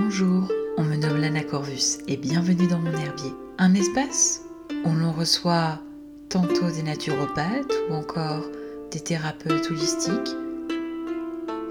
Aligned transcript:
Bonjour, 0.00 0.48
on 0.76 0.84
me 0.84 0.94
nomme 0.94 1.20
Lana 1.20 1.42
Corvus 1.42 1.98
et 2.06 2.16
bienvenue 2.16 2.68
dans 2.68 2.78
mon 2.78 2.92
herbier. 2.92 3.32
Un 3.58 3.74
espace 3.74 4.42
où 4.84 4.90
l'on 4.92 5.10
reçoit 5.10 5.80
tantôt 6.28 6.70
des 6.70 6.84
naturopathes 6.84 7.74
ou 7.90 7.94
encore 7.94 8.44
des 8.92 9.00
thérapeutes 9.00 9.68
holistiques, 9.68 10.36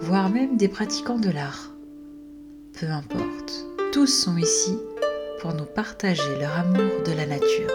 voire 0.02 0.30
même 0.30 0.58
des 0.58 0.68
pratiquants 0.68 1.20
de 1.20 1.30
l'art. 1.30 1.74
Peu 2.78 2.88
importe, 2.88 3.66
tous 3.94 4.08
sont 4.08 4.36
ici 4.36 4.78
pour 5.40 5.54
nous 5.54 5.66
partager 5.66 6.38
leur 6.38 6.52
amour 6.52 7.04
de 7.06 7.14
la 7.14 7.28
nature. 7.28 7.72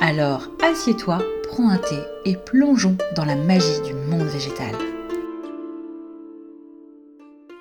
Alors 0.00 0.50
assieds-toi, 0.62 1.20
prends 1.48 1.70
un 1.70 1.78
thé 1.78 1.98
et 2.26 2.36
plongeons 2.36 2.98
dans 3.16 3.24
la 3.24 3.36
magie 3.36 3.80
du 3.82 3.94
monde 3.94 4.28
végétal. 4.28 4.74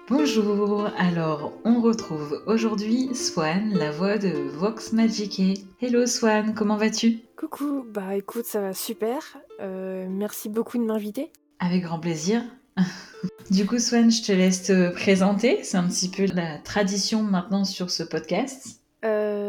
Bonjour, 0.10 0.90
alors 0.98 1.52
on 1.66 1.82
retrouve 1.82 2.42
aujourd'hui 2.46 3.14
Swan, 3.14 3.74
la 3.74 3.92
voix 3.92 4.18
de 4.18 4.30
Vox 4.30 4.94
Magique. 4.94 5.68
Hello 5.82 6.06
Swan, 6.06 6.54
comment 6.54 6.78
vas-tu? 6.78 7.20
Coucou, 7.36 7.86
bah 7.86 8.16
écoute, 8.16 8.46
ça 8.46 8.62
va 8.62 8.74
super. 8.74 9.38
Euh, 9.60 10.08
merci 10.10 10.48
beaucoup 10.48 10.78
de 10.78 10.84
m'inviter. 10.84 11.30
Avec 11.60 11.84
grand 11.84 12.00
plaisir. 12.00 12.42
du 13.52 13.66
coup 13.66 13.80
Swan, 13.80 14.10
je 14.10 14.24
te 14.24 14.32
laisse 14.32 14.64
te 14.64 14.92
présenter. 14.94 15.60
C'est 15.64 15.76
un 15.76 15.88
petit 15.90 16.08
peu 16.08 16.26
la 16.34 16.58
tradition 16.60 17.22
maintenant 17.22 17.66
sur 17.66 17.92
ce 17.92 18.04
podcast. 18.04 18.80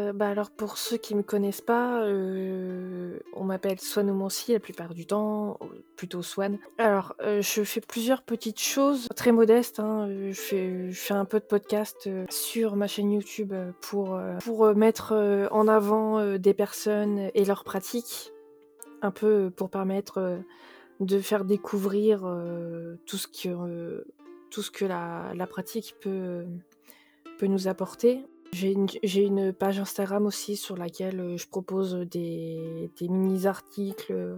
Euh, 0.09 0.13
bah 0.13 0.29
alors 0.29 0.49
pour 0.49 0.77
ceux 0.77 0.97
qui 0.97 1.15
me 1.15 1.23
connaissent 1.23 1.61
pas, 1.61 2.01
euh, 2.03 3.19
on 3.33 3.43
m'appelle 3.43 3.79
Swan 3.79 4.09
Omancy 4.09 4.53
la 4.53 4.59
plupart 4.59 4.93
du 4.93 5.05
temps, 5.05 5.59
plutôt 5.95 6.21
Swan. 6.21 6.57
Alors 6.77 7.15
euh, 7.21 7.41
je 7.41 7.63
fais 7.63 7.81
plusieurs 7.81 8.23
petites 8.23 8.59
choses 8.59 9.07
très 9.15 9.31
modestes. 9.31 9.79
Hein. 9.79 10.09
Je, 10.09 10.33
fais, 10.33 10.91
je 10.91 10.99
fais 10.99 11.13
un 11.13 11.25
peu 11.25 11.39
de 11.39 11.45
podcast 11.45 12.09
sur 12.29 12.75
ma 12.75 12.87
chaîne 12.87 13.11
YouTube 13.11 13.53
pour 13.81 14.19
pour 14.43 14.75
mettre 14.75 15.13
en 15.51 15.67
avant 15.67 16.37
des 16.37 16.53
personnes 16.53 17.29
et 17.33 17.45
leurs 17.45 17.63
pratiques, 17.63 18.31
un 19.01 19.11
peu 19.11 19.51
pour 19.55 19.69
permettre 19.69 20.39
de 20.99 21.19
faire 21.19 21.45
découvrir 21.45 22.21
tout 23.05 23.17
ce 23.17 23.27
que 23.27 24.05
tout 24.49 24.61
ce 24.61 24.71
que 24.71 24.85
la, 24.85 25.31
la 25.35 25.47
pratique 25.47 25.95
peut 26.01 26.45
peut 27.37 27.47
nous 27.47 27.67
apporter. 27.67 28.25
J'ai 28.51 29.23
une, 29.23 29.53
page 29.53 29.79
Instagram 29.79 30.25
aussi 30.25 30.55
sur 30.55 30.75
laquelle 30.75 31.19
euh, 31.19 31.37
je 31.37 31.47
propose 31.47 31.95
des, 31.95 32.91
mini-articles, 33.01 34.11
euh, 34.11 34.35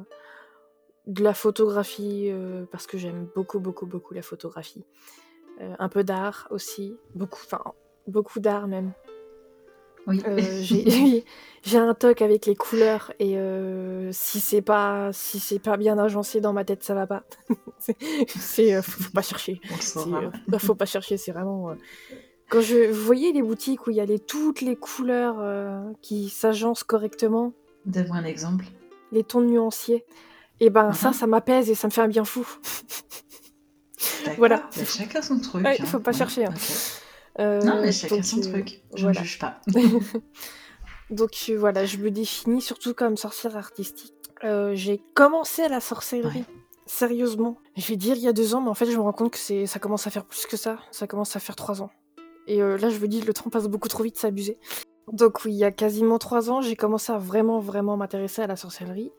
de 1.07 1.23
la 1.23 1.33
photographie, 1.33 2.27
euh, 2.29 2.65
parce 2.71 2.87
que 2.87 2.97
j'aime 2.97 3.27
beaucoup, 3.35 3.59
beaucoup, 3.59 3.85
beaucoup 3.85 4.13
la 4.13 4.21
photographie. 4.21 4.83
un 5.59 5.89
peu 5.89 6.03
d'art 6.03 6.47
aussi, 6.49 6.97
beaucoup, 7.15 7.39
enfin, 7.45 7.63
beaucoup 8.07 8.39
d'art 8.39 8.67
même. 8.67 8.93
Oui. 10.07 10.19
j'ai 11.63 11.77
un 11.77 11.93
toc 11.93 12.23
avec 12.23 12.47
les 12.47 12.55
couleurs 12.55 13.13
et 13.19 13.37
si 14.11 14.39
c'est 14.39 14.63
pas 14.63 15.13
si 15.13 15.39
c'est 15.39 15.59
pas 15.59 15.77
bien 15.77 15.99
agencé 15.99 16.41
dans 16.41 16.53
ma 16.53 16.65
tête, 16.65 16.83
ça 16.83 16.95
va 16.95 17.05
pas. 17.05 17.23
c'est 18.17 18.81
faut, 18.81 19.11
pas 19.13 19.21
chercher. 19.21 19.61
faut 20.57 20.75
pas 20.75 20.87
chercher, 20.87 21.17
c'est 21.17 21.31
vraiment 21.31 21.75
quand 22.52 22.59
je 22.59 22.91
voyez 22.91 23.31
les 23.31 23.41
boutiques 23.41 23.88
où 23.88 23.91
il 23.91 23.95
y 23.95 24.02
a 24.02 24.05
les, 24.05 24.19
toutes 24.19 24.59
les 24.59 24.75
couleurs 24.75 25.38
euh, 25.39 25.89
qui 26.02 26.30
s'agencent 26.30 26.83
correctement? 26.83 27.53
Donne-moi 27.85 28.17
un 28.17 28.25
exemple. 28.25 28.66
Les 29.13 29.23
tons 29.23 29.39
nuanciers. 29.39 30.05
Et 30.59 30.66
eh 30.66 30.69
ben 30.69 30.91
ça, 30.91 31.09
uh-huh. 31.11 31.13
ça 31.13 31.27
m'apaise 31.27 31.69
et 31.69 31.75
ça 31.75 31.88
me 31.88 31.91
fait 31.91 32.02
un 32.02 32.09
bien 32.09 32.25
fou. 32.25 32.45
voilà. 34.38 34.69
Mais 34.77 34.85
chacun 34.85 35.22
son 35.22 35.39
truc. 35.39 35.66
Il 35.79 35.81
ne 35.81 35.88
faut 35.88 36.02
pas 36.02 36.11
chercher. 36.11 36.45
Hein. 36.45 36.53
Euh, 37.39 37.61
non, 37.61 37.81
mais 37.81 37.94
chacun 37.94 38.22
son 38.22 38.39
euh, 38.39 38.52
truc. 38.52 38.83
Je 38.95 39.07
ne 39.07 39.13
juge 39.13 39.39
pas. 39.39 39.61
donc 41.09 41.52
voilà, 41.57 41.85
je 41.85 41.97
me 41.97 42.11
définis 42.11 42.62
surtout 42.62 42.94
comme 42.94 43.16
sorcière 43.16 43.56
artistique. 43.56 44.13
J'ai 44.73 45.01
commencé 45.13 45.69
la 45.69 45.79
sorcellerie. 45.79 46.44
Sérieusement. 46.85 47.57
Je 47.78 47.88
vais 47.88 47.95
dire 47.95 48.18
il 48.18 48.23
y 48.23 48.28
a 48.28 48.33
deux 48.33 48.56
ans, 48.56 48.62
mais 48.62 48.69
en 48.69 48.73
fait, 48.73 48.91
je 48.91 48.97
me 48.97 49.01
rends 49.01 49.13
compte 49.13 49.31
que 49.31 49.66
ça 49.66 49.79
commence 49.79 50.06
à 50.06 50.09
faire 50.09 50.25
plus 50.25 50.45
que 50.45 50.57
ça. 50.57 50.79
Ça 50.91 51.07
commence 51.07 51.38
à 51.38 51.39
faire 51.39 51.56
trois 51.56 51.81
ans. 51.81 51.91
Et 52.51 52.62
euh, 52.62 52.78
là, 52.78 52.89
je 52.89 53.00
me 53.00 53.07
dis, 53.07 53.22
le 53.22 53.34
temps 53.34 53.50
passe 53.50 53.69
beaucoup 53.69 53.88
trop 53.88 54.03
vite, 54.03 54.17
c'est 54.17 54.28
abusé. 54.28 54.57
Donc 55.09 55.45
oui, 55.45 55.53
il 55.53 55.57
y 55.57 55.63
a 55.63 55.72
quasiment 55.72 56.17
trois 56.17 56.51
ans, 56.51 56.59
j'ai 56.59 56.75
commencé 56.75 57.13
à 57.13 57.17
vraiment, 57.17 57.59
vraiment 57.59 57.95
m'intéresser 57.95 58.41
à 58.41 58.47
la 58.47 58.57
sorcellerie. 58.57 59.13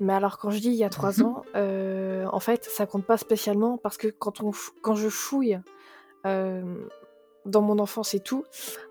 Mais 0.00 0.14
alors 0.14 0.38
quand 0.38 0.48
je 0.48 0.60
dis 0.60 0.68
il 0.68 0.76
y 0.76 0.84
a 0.84 0.88
trois 0.88 1.18
mhm. 1.18 1.26
ans, 1.26 1.42
euh, 1.56 2.24
en 2.32 2.40
fait, 2.40 2.64
ça 2.64 2.86
compte 2.86 3.04
pas 3.04 3.18
spécialement 3.18 3.76
parce 3.76 3.98
que 3.98 4.08
quand, 4.08 4.42
on 4.42 4.50
quand 4.80 4.94
je 4.94 5.10
fouille 5.10 5.60
euh, 6.24 6.62
dans 7.44 7.60
mon 7.60 7.78
enfance 7.78 8.14
et 8.14 8.20
tout, 8.20 8.44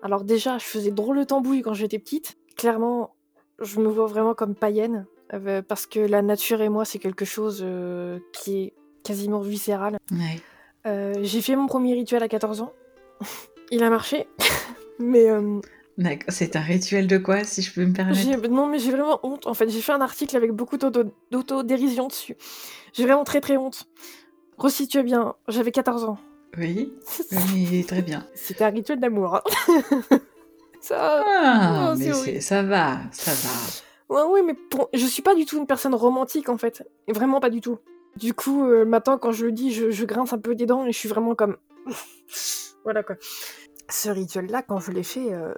alors 0.04 0.22
déjà, 0.22 0.56
je 0.58 0.66
faisais 0.66 0.92
drôle 0.92 1.18
de 1.18 1.24
tambouille 1.24 1.62
quand 1.62 1.74
j'étais 1.74 1.98
petite. 1.98 2.36
Clairement, 2.56 3.16
je 3.60 3.80
me 3.80 3.88
vois 3.88 4.06
vraiment 4.06 4.34
comme 4.34 4.54
païenne 4.54 5.06
parce 5.66 5.86
que 5.86 5.98
la 5.98 6.22
nature 6.22 6.60
et 6.60 6.68
moi, 6.68 6.84
c'est 6.84 7.00
quelque 7.00 7.24
chose 7.24 7.66
qui 8.32 8.62
est 8.62 8.72
quasiment 9.02 9.40
viscéral. 9.40 9.98
j'ai 10.84 11.42
fait 11.42 11.56
mon 11.56 11.66
premier 11.66 11.94
rituel 11.94 12.22
à 12.22 12.28
14 12.28 12.60
ans. 12.60 12.72
Il 13.70 13.82
a 13.82 13.90
marché, 13.90 14.26
mais... 14.98 15.30
Euh, 15.30 15.60
c'est 16.28 16.56
un 16.56 16.60
rituel 16.60 17.06
de 17.06 17.18
quoi, 17.18 17.44
si 17.44 17.62
je 17.62 17.72
peux 17.72 17.84
me 17.84 17.92
permettre 17.92 18.48
Non, 18.48 18.66
mais 18.66 18.78
j'ai 18.78 18.90
vraiment 18.90 19.20
honte. 19.22 19.46
En 19.46 19.54
fait, 19.54 19.68
j'ai 19.68 19.80
fait 19.80 19.92
un 19.92 20.00
article 20.00 20.36
avec 20.36 20.52
beaucoup 20.52 20.78
d'autodérision 20.78 22.08
dessus. 22.08 22.36
J'ai 22.92 23.04
vraiment 23.04 23.24
très 23.24 23.40
très 23.40 23.56
honte. 23.56 23.86
Resitue 24.56 25.02
bien, 25.02 25.34
j'avais 25.48 25.72
14 25.72 26.04
ans. 26.04 26.18
Oui, 26.58 26.92
oui 27.54 27.84
très 27.86 28.02
bien. 28.02 28.26
C'était 28.34 28.64
un 28.64 28.70
rituel 28.70 28.98
d'amour. 28.98 29.36
Hein. 29.36 29.42
ça... 30.80 31.24
Ah, 31.24 31.94
mais 31.96 32.40
ça 32.40 32.64
va, 32.64 32.98
ça 33.12 33.30
va. 33.30 34.26
oui, 34.26 34.40
mais 34.44 34.56
je 34.92 35.06
suis 35.06 35.22
pas 35.22 35.36
du 35.36 35.46
tout 35.46 35.58
une 35.58 35.66
personne 35.68 35.94
romantique, 35.94 36.48
en 36.48 36.58
fait. 36.58 36.82
Vraiment 37.06 37.38
pas 37.38 37.50
du 37.50 37.60
tout. 37.60 37.78
Du 38.16 38.34
coup, 38.34 38.64
euh, 38.64 38.84
maintenant, 38.84 39.16
quand 39.16 39.30
je 39.30 39.46
le 39.46 39.52
dis, 39.52 39.72
je, 39.72 39.92
je 39.92 40.04
grince 40.04 40.32
un 40.32 40.38
peu 40.38 40.56
des 40.56 40.66
dents 40.66 40.84
et 40.84 40.90
je 40.90 40.98
suis 40.98 41.08
vraiment 41.08 41.36
comme... 41.36 41.56
voilà 42.84 43.02
quoi 43.02 43.16
ce 43.90 44.08
rituel-là, 44.08 44.62
quand 44.62 44.78
je 44.78 44.90
l'ai 44.92 45.02
fait, 45.02 45.32
euh, 45.32 45.52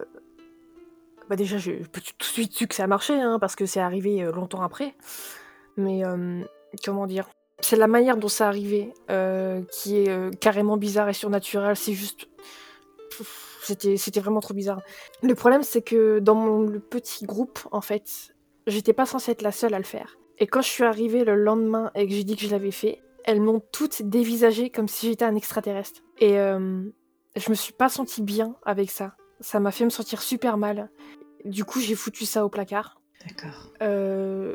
bah 1.29 1.37
déjà, 1.37 1.59
je 1.59 1.73
tout 1.93 2.01
de 2.01 2.25
suite 2.25 2.53
su 2.53 2.67
que 2.67 2.75
ça 2.75 2.85
a 2.85 2.87
marché, 2.87 3.15
hein, 3.15 3.39
parce 3.39 3.57
que 3.57 3.67
c'est 3.67 3.81
arrivé 3.81 4.23
euh, 4.23 4.33
longtemps 4.33 4.63
après. 4.63 4.95
Mais 5.77 6.05
euh, 6.05 6.43
comment 6.85 7.07
dire 7.07 7.29
C'est 7.61 7.77
la 7.77 7.87
manière 7.87 8.17
dont 8.17 8.29
ça 8.29 8.49
arrivé 8.49 8.93
qui 9.71 9.97
est 9.97 10.41
carrément 10.41 10.77
bizarre 10.77 11.09
et 11.09 11.15
surnaturelle. 11.15 11.77
C'est 11.77 11.95
juste. 11.95 12.29
C'était, 13.63 13.97
c'était 13.97 14.21
vraiment 14.21 14.41
trop 14.41 14.55
bizarre. 14.55 14.81
Le 15.23 15.35
problème, 15.37 15.63
c'est 15.63 15.83
que 15.83 16.19
dans 16.19 16.35
mon 16.35 16.63
le 16.63 16.81
petit 16.81 17.25
groupe, 17.25 17.61
en 17.71 17.81
fait, 17.81 18.35
j'étais 18.67 18.93
pas 18.93 19.07
censée 19.07 19.31
être 19.31 19.43
la 19.43 19.53
seule 19.53 19.73
à 19.75 19.79
le 19.79 19.85
faire. 19.85 20.19
Et 20.39 20.49
quand 20.49 20.63
je 20.63 20.69
suis 20.69 20.83
arrivée 20.83 21.25
le 21.25 21.37
lendemain 21.37 21.93
et 21.95 22.09
que 22.09 22.13
j'ai 22.13 22.25
dit 22.25 22.35
que 22.35 22.43
je 22.43 22.51
l'avais 22.51 22.73
fait, 22.73 23.01
elles 23.25 23.41
m'ont 23.41 23.63
toutes 23.71 24.03
dévisagé 24.03 24.71
comme 24.71 24.89
si 24.89 25.07
j'étais 25.07 25.25
un 25.25 25.37
extraterrestre. 25.37 26.01
Et 26.19 26.37
je 27.37 27.51
me 27.51 27.55
suis 27.55 27.73
pas 27.73 27.89
sentie 27.89 28.23
bien 28.23 28.57
avec 28.65 28.91
ça. 28.91 29.15
Ça 29.41 29.61
m'a 29.61 29.71
fait 29.71 29.85
me 29.85 29.91
sentir 29.91 30.23
super 30.23 30.57
mal. 30.57 30.91
Du 31.45 31.65
coup, 31.65 31.81
j'ai 31.81 31.95
foutu 31.95 32.25
ça 32.25 32.45
au 32.45 32.49
placard. 32.49 33.01
D'accord. 33.27 33.71
Euh, 33.83 34.55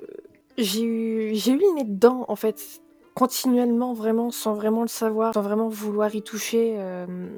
j'ai 0.57 0.83
eu, 0.83 1.35
j'ai 1.35 1.51
eu 1.53 1.61
les 1.75 1.83
dedans, 1.83 2.25
en 2.27 2.35
fait, 2.35 2.81
continuellement, 3.13 3.93
vraiment, 3.93 4.31
sans 4.31 4.53
vraiment 4.53 4.81
le 4.81 4.87
savoir, 4.87 5.33
sans 5.33 5.41
vraiment 5.41 5.67
vouloir 5.67 6.13
y 6.15 6.21
toucher. 6.21 6.75
Euh, 6.77 7.37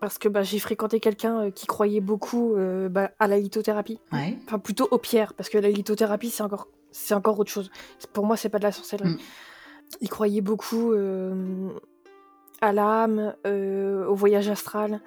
parce 0.00 0.18
que 0.18 0.28
bah, 0.28 0.42
j'ai 0.42 0.58
fréquenté 0.58 1.00
quelqu'un 1.00 1.46
euh, 1.46 1.50
qui 1.50 1.66
croyait 1.66 2.00
beaucoup 2.00 2.54
bah, 2.90 3.10
à 3.18 3.26
la 3.26 3.38
lithothérapie. 3.38 4.00
Ouais. 4.12 4.38
Enfin, 4.46 4.58
plutôt 4.58 4.88
aux 4.90 4.98
pierres, 4.98 5.34
parce 5.34 5.48
que 5.48 5.58
la 5.58 5.70
lithothérapie, 5.70 6.30
c'est 6.30 6.42
encore, 6.42 6.68
c'est 6.92 7.14
encore 7.14 7.38
autre 7.38 7.50
chose. 7.50 7.70
Pour 8.12 8.24
moi, 8.24 8.36
c'est 8.36 8.48
pas 8.48 8.58
de 8.58 8.64
la 8.64 8.72
sorcellerie. 8.72 9.14
Mm. 9.14 9.18
Il 10.00 10.08
croyait 10.08 10.40
beaucoup 10.40 10.94
à 12.60 12.72
l'âme, 12.72 13.34
euh, 13.46 14.06
au 14.06 14.14
voyage 14.14 14.48
astral. 14.48 15.00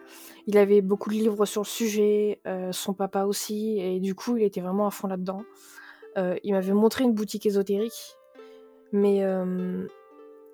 Il 0.48 0.58
avait 0.58 0.82
beaucoup 0.82 1.10
de 1.10 1.16
livres 1.16 1.46
sur 1.46 1.62
le 1.62 1.68
sujet, 1.68 2.40
euh, 2.48 2.72
son 2.72 2.94
papa 2.94 3.26
aussi, 3.26 3.80
et 3.80 4.00
du 4.00 4.16
coup, 4.16 4.38
il 4.38 4.44
était 4.44 4.62
vraiment 4.62 4.88
à 4.88 4.92
fond 4.92 5.08
là-dedans. 5.08 5.44
Euh, 6.18 6.36
il 6.44 6.54
m'avait 6.54 6.74
montré 6.74 7.04
une 7.04 7.14
boutique 7.14 7.46
ésotérique, 7.46 8.16
mais 8.92 9.24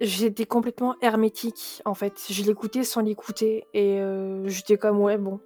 j'étais 0.01 0.45
complètement 0.45 0.95
hermétique, 1.01 1.81
en 1.86 1.94
fait. 1.94 2.25
Je 2.30 2.44
l'écoutais 2.44 2.84
sans 2.84 3.01
l'écouter, 3.01 3.66
et 3.74 4.01
j'étais 4.45 4.78
comme, 4.78 5.00
ouais, 5.00 5.18
bon. 5.18 5.40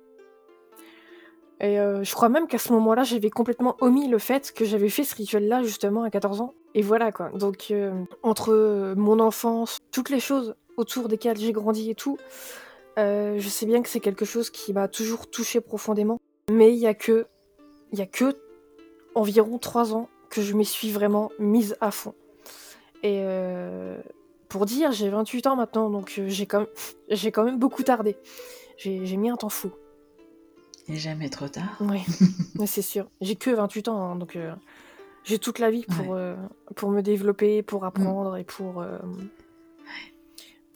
Et 1.59 1.75
je 1.75 2.13
crois 2.13 2.29
même 2.29 2.47
qu'à 2.47 2.59
ce 2.59 2.71
moment-là, 2.73 3.03
j'avais 3.03 3.29
complètement 3.29 3.75
omis 3.81 4.07
le 4.07 4.19
fait 4.19 4.53
que 4.53 4.63
j'avais 4.63 4.89
fait 4.89 5.03
ce 5.03 5.15
rituel-là, 5.15 5.63
justement, 5.63 6.03
à 6.03 6.09
14 6.09 6.39
ans. 6.39 6.53
Et 6.73 6.81
voilà, 6.81 7.11
quoi. 7.11 7.29
Donc, 7.31 7.73
entre 8.23 8.93
mon 8.95 9.19
enfance, 9.19 9.79
toutes 9.91 10.09
les 10.09 10.21
choses 10.21 10.55
autour 10.77 11.09
desquels 11.09 11.37
j'ai 11.37 11.51
grandi 11.51 11.89
et 11.89 11.95
tout, 11.95 12.17
euh, 12.97 13.37
je 13.39 13.49
sais 13.49 13.65
bien 13.65 13.81
que 13.81 13.89
c'est 13.89 13.99
quelque 13.99 14.25
chose 14.25 14.49
qui 14.49 14.73
m'a 14.73 14.87
toujours 14.87 15.29
touché 15.29 15.61
profondément. 15.61 16.19
Mais 16.51 16.73
il 16.73 16.79
y 16.79 16.87
a 16.87 16.93
que, 16.93 17.27
il 17.91 17.99
y 17.99 18.01
a 18.01 18.05
que 18.05 18.35
environ 19.15 19.57
trois 19.57 19.93
ans 19.93 20.09
que 20.29 20.41
je 20.41 20.53
m'y 20.53 20.65
suis 20.65 20.91
vraiment 20.91 21.31
mise 21.39 21.75
à 21.81 21.91
fond. 21.91 22.13
Et 23.03 23.21
euh, 23.23 23.99
pour 24.49 24.65
dire, 24.65 24.91
j'ai 24.91 25.09
28 25.09 25.47
ans 25.47 25.55
maintenant, 25.55 25.89
donc 25.89 26.19
j'ai 26.27 26.45
quand, 26.45 26.59
même... 26.59 27.31
quand 27.33 27.43
même 27.43 27.59
beaucoup 27.59 27.83
tardé. 27.83 28.17
J'ai 28.77 29.17
mis 29.17 29.29
un 29.29 29.35
temps 29.35 29.49
fou. 29.49 29.71
Et 30.87 30.95
jamais 30.95 31.29
trop 31.29 31.49
tard. 31.49 31.77
Oui, 31.81 32.01
c'est 32.65 32.81
sûr. 32.81 33.07
J'ai 33.19 33.35
que 33.35 33.49
28 33.49 33.89
ans, 33.89 34.01
hein, 34.01 34.15
donc 34.15 34.37
j'ai 35.23 35.39
toute 35.39 35.59
la 35.59 35.69
vie 35.69 35.85
pour, 35.85 36.17
pour 36.75 36.89
me 36.91 37.01
développer, 37.01 37.61
pour 37.61 37.81
mm. 37.83 37.87
apprendre 37.87 38.37
et 38.37 38.43
pour... 38.43 38.83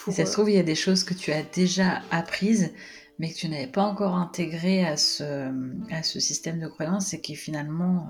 pour 0.04 0.14
ça 0.14 0.26
se 0.26 0.34
trouve, 0.34 0.50
il 0.50 0.56
y 0.56 0.60
a 0.60 0.64
des 0.64 0.76
choses 0.76 1.04
que 1.04 1.14
tu 1.14 1.32
as 1.32 1.44
déjà 1.44 2.02
apprises, 2.12 2.74
mais 3.20 3.32
que 3.32 3.38
tu 3.38 3.48
n'avais 3.50 3.68
pas 3.68 3.84
encore 3.84 4.16
intégrées 4.16 4.86
à 4.86 4.98
ce, 4.98 5.52
à 5.92 6.04
ce 6.04 6.20
système 6.20 6.60
de 6.60 6.68
croyance 6.68 7.14
et 7.14 7.22
qui 7.22 7.36
finalement 7.36 8.10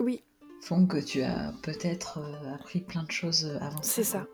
oui. 0.00 0.22
font 0.62 0.86
que 0.86 0.98
tu 0.98 1.22
as 1.22 1.52
peut-être 1.62 2.20
appris 2.54 2.80
plein 2.80 3.02
de 3.02 3.10
choses 3.10 3.58
avant 3.60 3.82
C'est 3.82 4.04
ça. 4.04 4.26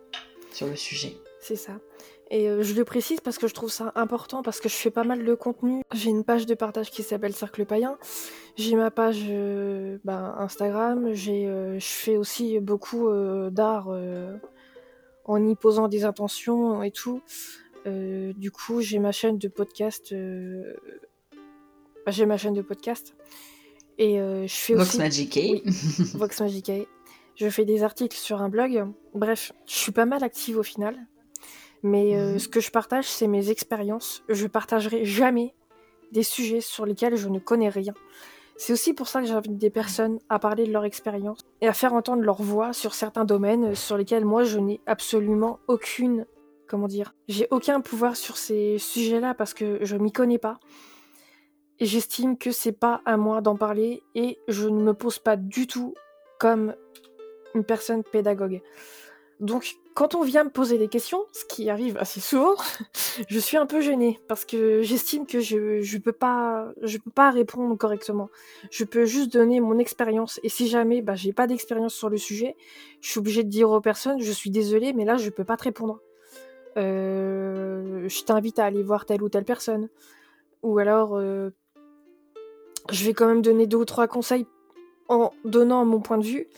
Sur 0.52 0.68
le 0.68 0.76
sujet. 0.76 1.16
C'est 1.40 1.56
ça. 1.56 1.72
Et 2.30 2.48
euh, 2.48 2.62
je 2.62 2.74
le 2.74 2.84
précise 2.84 3.20
parce 3.20 3.38
que 3.38 3.48
je 3.48 3.54
trouve 3.54 3.70
ça 3.70 3.92
important, 3.96 4.42
parce 4.42 4.60
que 4.60 4.68
je 4.68 4.74
fais 4.74 4.90
pas 4.90 5.04
mal 5.04 5.24
de 5.24 5.34
contenu. 5.34 5.82
J'ai 5.92 6.10
une 6.10 6.24
page 6.24 6.46
de 6.46 6.54
partage 6.54 6.90
qui 6.90 7.02
s'appelle 7.02 7.34
Cercle 7.34 7.66
Païen. 7.66 7.98
J'ai 8.56 8.76
ma 8.76 8.90
page 8.90 9.24
euh, 9.28 9.98
bah, 10.04 10.36
Instagram. 10.38 11.12
J'ai, 11.12 11.46
euh, 11.46 11.78
je 11.78 11.86
fais 11.86 12.16
aussi 12.16 12.58
beaucoup 12.60 13.08
d'art 13.50 13.88
en 15.24 15.46
y 15.46 15.54
posant 15.54 15.88
des 15.88 16.04
intentions 16.04 16.82
et 16.82 16.90
tout. 16.90 17.22
du 17.86 18.50
coup, 18.50 18.80
j'ai 18.80 18.98
ma 18.98 19.12
chaîne 19.12 19.38
de 19.38 19.48
podcast. 19.48 20.14
Bah, 22.04 22.12
j'ai 22.12 22.26
ma 22.26 22.36
chaîne 22.36 22.54
de 22.54 22.62
podcast. 22.62 23.14
Et 23.98 24.16
je 24.16 24.46
fais 24.48 24.74
Vox 24.74 24.96
Magic 24.96 25.38
Vox 26.14 26.40
Magic 26.40 26.70
Je 27.36 27.48
fais 27.48 27.64
des 27.64 27.82
articles 27.82 28.16
sur 28.16 28.42
un 28.42 28.48
blog. 28.48 28.86
Bref, 29.14 29.52
je 29.66 29.74
suis 29.74 29.92
pas 29.92 30.06
mal 30.06 30.22
active 30.24 30.58
au 30.58 30.62
final. 30.62 30.98
Mais 31.84 32.16
euh, 32.16 32.32
mhm. 32.32 32.38
ce 32.38 32.48
que 32.48 32.60
je 32.60 32.70
partage, 32.70 33.06
c'est 33.06 33.26
mes 33.26 33.50
expériences. 33.50 34.24
Je 34.30 34.46
partagerai 34.46 35.04
jamais 35.04 35.54
des 36.12 36.22
sujets 36.22 36.62
sur 36.62 36.86
lesquels 36.86 37.16
je 37.16 37.28
ne 37.28 37.38
connais 37.38 37.68
rien. 37.68 37.92
C'est 38.56 38.72
aussi 38.72 38.94
pour 38.94 39.08
ça 39.08 39.20
que 39.20 39.26
j'invite 39.26 39.58
des 39.58 39.70
personnes 39.70 40.20
à 40.28 40.38
parler 40.38 40.66
de 40.66 40.72
leur 40.72 40.84
expérience 40.84 41.40
et 41.60 41.66
à 41.66 41.72
faire 41.72 41.92
entendre 41.92 42.22
leur 42.22 42.40
voix 42.40 42.72
sur 42.72 42.94
certains 42.94 43.24
domaines 43.24 43.74
sur 43.74 43.96
lesquels 43.96 44.24
moi 44.24 44.44
je 44.44 44.58
n'ai 44.58 44.80
absolument 44.86 45.58
aucune, 45.66 46.26
comment 46.68 46.86
dire, 46.86 47.14
j'ai 47.26 47.48
aucun 47.50 47.80
pouvoir 47.80 48.16
sur 48.16 48.36
ces 48.36 48.78
sujets-là 48.78 49.34
parce 49.34 49.54
que 49.54 49.78
je 49.82 49.96
m'y 49.96 50.12
connais 50.12 50.38
pas. 50.38 50.58
Et 51.80 51.86
j'estime 51.86 52.38
que 52.38 52.52
c'est 52.52 52.72
pas 52.72 53.00
à 53.04 53.16
moi 53.16 53.40
d'en 53.40 53.56
parler 53.56 54.04
et 54.14 54.38
je 54.46 54.68
ne 54.68 54.80
me 54.80 54.94
pose 54.94 55.18
pas 55.18 55.36
du 55.36 55.66
tout 55.66 55.94
comme 56.38 56.74
une 57.54 57.64
personne 57.64 58.04
pédagogue. 58.04 58.62
Donc 59.44 59.76
quand 59.92 60.14
on 60.14 60.22
vient 60.22 60.42
me 60.42 60.48
poser 60.48 60.78
des 60.78 60.88
questions, 60.88 61.22
ce 61.32 61.44
qui 61.44 61.68
arrive 61.68 61.98
assez 61.98 62.18
souvent, 62.18 62.54
je 63.28 63.38
suis 63.38 63.58
un 63.58 63.66
peu 63.66 63.82
gênée 63.82 64.18
parce 64.26 64.46
que 64.46 64.80
j'estime 64.80 65.26
que 65.26 65.40
je 65.40 65.82
je 65.82 65.98
peux 65.98 66.12
pas 66.12 66.72
peux 66.82 67.10
pas 67.10 67.30
répondre 67.30 67.76
correctement. 67.76 68.30
Je 68.70 68.84
peux 68.84 69.04
juste 69.04 69.34
donner 69.34 69.60
mon 69.60 69.78
expérience 69.78 70.40
et 70.42 70.48
si 70.48 70.66
jamais 70.66 71.02
bah 71.02 71.14
j'ai 71.14 71.34
pas 71.34 71.46
d'expérience 71.46 71.92
sur 71.92 72.08
le 72.08 72.16
sujet, 72.16 72.56
je 73.02 73.10
suis 73.10 73.18
obligée 73.18 73.44
de 73.44 73.50
dire 73.50 73.70
aux 73.70 73.82
personnes 73.82 74.18
je 74.18 74.32
suis 74.32 74.48
désolée 74.48 74.94
mais 74.94 75.04
là 75.04 75.18
je 75.18 75.28
peux 75.28 75.44
pas 75.44 75.58
te 75.58 75.64
répondre. 75.64 76.00
Euh, 76.78 78.08
je 78.08 78.24
t'invite 78.24 78.58
à 78.58 78.64
aller 78.64 78.82
voir 78.82 79.04
telle 79.04 79.22
ou 79.22 79.28
telle 79.28 79.44
personne 79.44 79.90
ou 80.62 80.78
alors 80.78 81.16
euh, 81.16 81.50
je 82.90 83.04
vais 83.04 83.12
quand 83.12 83.26
même 83.26 83.42
donner 83.42 83.66
deux 83.66 83.76
ou 83.76 83.84
trois 83.84 84.08
conseils 84.08 84.46
en 85.08 85.32
donnant 85.44 85.84
mon 85.84 86.00
point 86.00 86.16
de 86.16 86.24
vue 86.24 86.48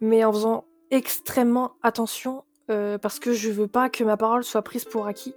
mais 0.00 0.24
en 0.24 0.32
faisant 0.32 0.64
extrêmement 0.92 1.72
attention 1.82 2.44
euh, 2.70 2.98
parce 2.98 3.18
que 3.18 3.32
je 3.32 3.50
veux 3.50 3.66
pas 3.66 3.90
que 3.90 4.04
ma 4.04 4.16
parole 4.16 4.44
soit 4.44 4.62
prise 4.62 4.84
pour 4.84 5.08
acquis. 5.08 5.34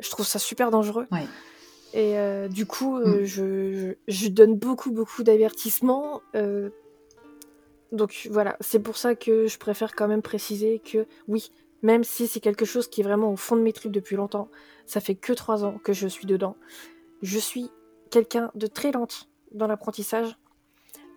Je 0.00 0.10
trouve 0.10 0.26
ça 0.26 0.38
super 0.38 0.70
dangereux. 0.70 1.06
Et 1.94 2.18
euh, 2.18 2.48
du 2.48 2.66
coup, 2.66 2.98
euh, 2.98 3.22
mm. 3.22 3.94
je, 4.08 4.28
donne 4.28 4.56
beaucoup, 4.56 4.90
beaucoup 4.90 5.22
d'avertissements. 5.22 6.20
donc 7.92 8.28
voilà, 8.30 8.56
c'est 8.60 8.80
pour 8.80 8.96
ça 8.96 9.14
que 9.14 9.46
je 9.46 9.58
préfère 9.58 9.94
quand 9.94 10.08
même 10.08 10.22
préciser 10.22 10.80
que 10.80 11.06
oui, 11.28 11.50
même 11.82 12.04
si 12.04 12.26
c'est 12.26 12.40
quelque 12.40 12.64
chose 12.64 12.88
qui 12.88 13.00
est 13.00 13.04
vraiment 13.04 13.32
au 13.32 13.36
fond 13.36 13.56
de 13.56 13.62
mes 13.62 13.72
tripes 13.72 13.92
depuis 13.92 14.16
longtemps, 14.16 14.48
ça 14.86 15.00
fait 15.00 15.14
que 15.14 15.32
trois 15.32 15.64
ans 15.64 15.78
que 15.84 15.92
je 15.92 16.08
suis 16.08 16.26
dedans. 16.26 16.56
Je 17.22 17.38
suis 17.38 17.70
quelqu'un 18.10 18.50
de 18.54 18.66
très 18.66 18.90
lente 18.90 19.28
dans 19.52 19.68
l'apprentissage. 19.68 20.36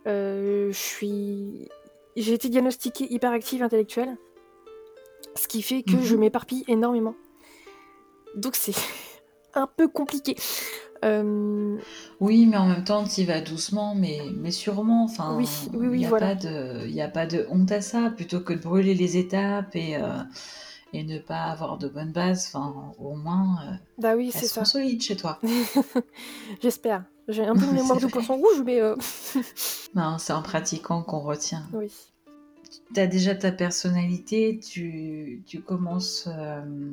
je 0.06 0.70
suis. 0.72 1.68
J'ai 2.16 2.34
été 2.34 2.50
diagnostiquée 2.50 3.12
hyperactive 3.14 3.64
intellectuelle. 3.64 4.18
Ce 5.36 5.48
qui 5.48 5.62
fait 5.62 5.84
que 5.84 6.02
je 6.02 6.14
mhm. 6.14 6.22
m'éparpille 6.22 6.64
énormément. 6.68 7.16
Donc 8.36 8.56
c'est 8.56 8.76
un 9.54 9.68
peu 9.68 9.88
compliqué. 9.88 10.36
Euh, 11.04 11.78
oui, 12.20 12.46
mais 12.46 12.58
en 12.58 12.68
même 12.68 12.84
temps, 12.84 13.04
tu 13.04 13.22
y 13.22 13.26
vas 13.26 13.42
doucement, 13.42 13.96
mais, 13.96 14.22
mais 14.38 14.52
sûrement. 14.52 15.04
Enfin, 15.04 15.36
oui, 15.36 15.48
oui, 15.74 15.88
oui, 15.88 15.98
il 15.98 16.00
n'y 16.00 17.02
a, 17.02 17.08
pas 17.10 17.26
de 17.26 17.46
honte 17.50 17.72
à 17.72 17.82
ça, 17.82 18.12
plutôt 18.16 18.40
que 18.40 18.54
de 18.54 18.60
brûler 18.60 18.96
les 18.96 19.18
étapes 19.18 19.76
et, 19.76 19.98
euh, 19.98 20.08
et 20.96 21.04
ne 21.04 21.20
pas 21.20 21.44
avoir 21.44 21.78
de 21.78 21.88
bonnes 21.88 22.12
bases. 22.12 22.48
Enfin, 22.48 22.92
au 23.00 23.16
moins, 23.16 23.58
euh, 23.64 23.76
bah 23.98 24.16
oui, 24.16 24.32
c'est 24.34 24.48
ça. 24.48 24.66
solide 24.66 25.02
chez 25.02 25.16
toi. 25.16 25.40
J'espère. 26.62 27.04
J'ai 27.28 27.46
un 27.46 27.54
peu 27.54 27.66
de 27.66 27.72
mémoire 27.74 28.00
de 28.00 28.08
poisson 28.08 28.36
rouge, 28.36 28.62
mais. 28.66 28.80
non, 29.96 30.18
c'est 30.18 30.34
en 30.34 30.42
pratiquant 30.42 31.02
qu'on 31.04 31.22
retient. 31.22 31.68
Oui 31.74 31.92
tu 32.94 33.00
as 33.00 33.08
déjà 33.08 33.36
ta 33.36 33.52
personnalité, 33.52 34.60
tu, 34.60 35.44
tu 35.46 35.62
commences 35.62 36.28
euh, 36.32 36.92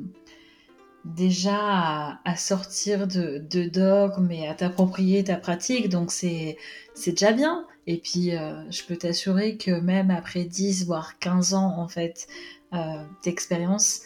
déjà 1.05 2.19
à, 2.23 2.35
sortir 2.35 3.07
de, 3.07 3.43
de 3.49 3.65
dogmes 3.65 4.31
et 4.31 4.47
à 4.47 4.53
t'approprier 4.53 5.23
ta 5.23 5.35
pratique, 5.35 5.89
donc 5.89 6.11
c'est 6.11 6.57
déjà 7.05 7.31
bien. 7.31 7.65
Et 7.87 7.97
puis, 7.97 8.35
euh, 8.35 8.69
je 8.69 8.83
peux 8.83 8.95
t'assurer 8.95 9.57
que 9.57 9.71
même 9.71 10.11
après 10.11 10.45
10, 10.45 10.85
voire 10.85 11.19
15 11.19 11.53
ans, 11.53 11.75
en 11.77 11.87
fait, 11.87 12.27
euh, 12.73 13.03
d'expérience, 13.23 14.01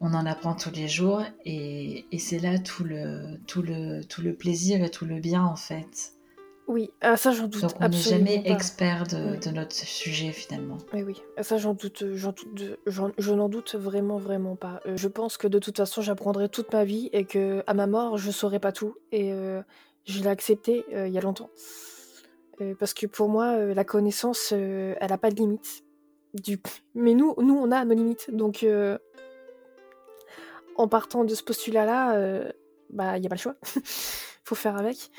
on 0.00 0.14
en 0.14 0.26
apprend 0.26 0.54
tous 0.54 0.72
les 0.72 0.88
jours 0.88 1.22
et, 1.44 2.06
et 2.12 2.18
c'est 2.18 2.38
là 2.38 2.58
tout 2.58 2.84
le, 2.84 3.38
tout, 3.46 3.62
le, 3.62 4.04
tout 4.04 4.22
le 4.22 4.34
plaisir 4.34 4.84
et 4.84 4.90
tout 4.90 5.04
le 5.04 5.20
bien, 5.20 5.44
en 5.44 5.56
fait. 5.56 6.12
Oui, 6.68 6.90
ah, 7.00 7.16
ça 7.16 7.30
j'en 7.30 7.46
doute. 7.46 7.62
Donc 7.62 7.72
on 7.78 7.88
n'est 7.88 7.96
jamais 7.96 8.42
expert 8.44 9.06
de, 9.06 9.50
notre 9.50 9.74
sujet 9.74 10.32
finalement. 10.32 10.78
Oui, 10.92 11.02
oui, 11.02 11.22
ah, 11.36 11.44
ça 11.44 11.58
j'en 11.58 11.74
doute, 11.74 12.04
je 12.04 13.32
n'en 13.32 13.48
doute 13.48 13.76
vraiment, 13.76 14.18
vraiment 14.18 14.56
pas. 14.56 14.80
Euh, 14.86 14.96
je 14.96 15.06
pense 15.06 15.36
que 15.36 15.46
de 15.46 15.60
toute 15.60 15.76
façon 15.76 16.02
j'apprendrai 16.02 16.48
toute 16.48 16.72
ma 16.72 16.84
vie 16.84 17.08
et 17.12 17.24
que 17.24 17.62
à 17.68 17.74
ma 17.74 17.86
mort 17.86 18.18
je 18.18 18.32
saurai 18.32 18.58
pas 18.58 18.72
tout 18.72 18.96
et 19.12 19.32
euh, 19.32 19.62
je 20.06 20.20
l'ai 20.20 20.28
accepté 20.28 20.84
euh, 20.92 21.06
il 21.06 21.14
y 21.14 21.18
a 21.18 21.20
longtemps. 21.20 21.50
Parce 22.78 22.94
que 22.94 23.06
pour 23.06 23.28
moi 23.28 23.56
la 23.56 23.84
connaissance 23.84 24.52
elle 24.52 24.96
n'a 25.08 25.18
pas 25.18 25.30
de 25.30 25.36
limite. 25.36 25.84
Du... 26.34 26.58
Mais 26.94 27.14
nous, 27.14 27.34
nous 27.38 27.54
on 27.54 27.70
a 27.70 27.84
nos 27.84 27.94
limites 27.94 28.34
donc 28.34 28.66
en 30.76 30.88
partant 30.88 31.24
de 31.24 31.34
ce 31.34 31.42
postulat 31.42 31.84
là, 31.84 32.52
bah 32.90 33.18
il 33.18 33.22
y 33.22 33.26
a 33.26 33.28
pas 33.28 33.36
le 33.36 33.40
choix, 33.40 33.56
faut 34.44 34.54
faire 34.54 34.76
avec. 34.76 35.10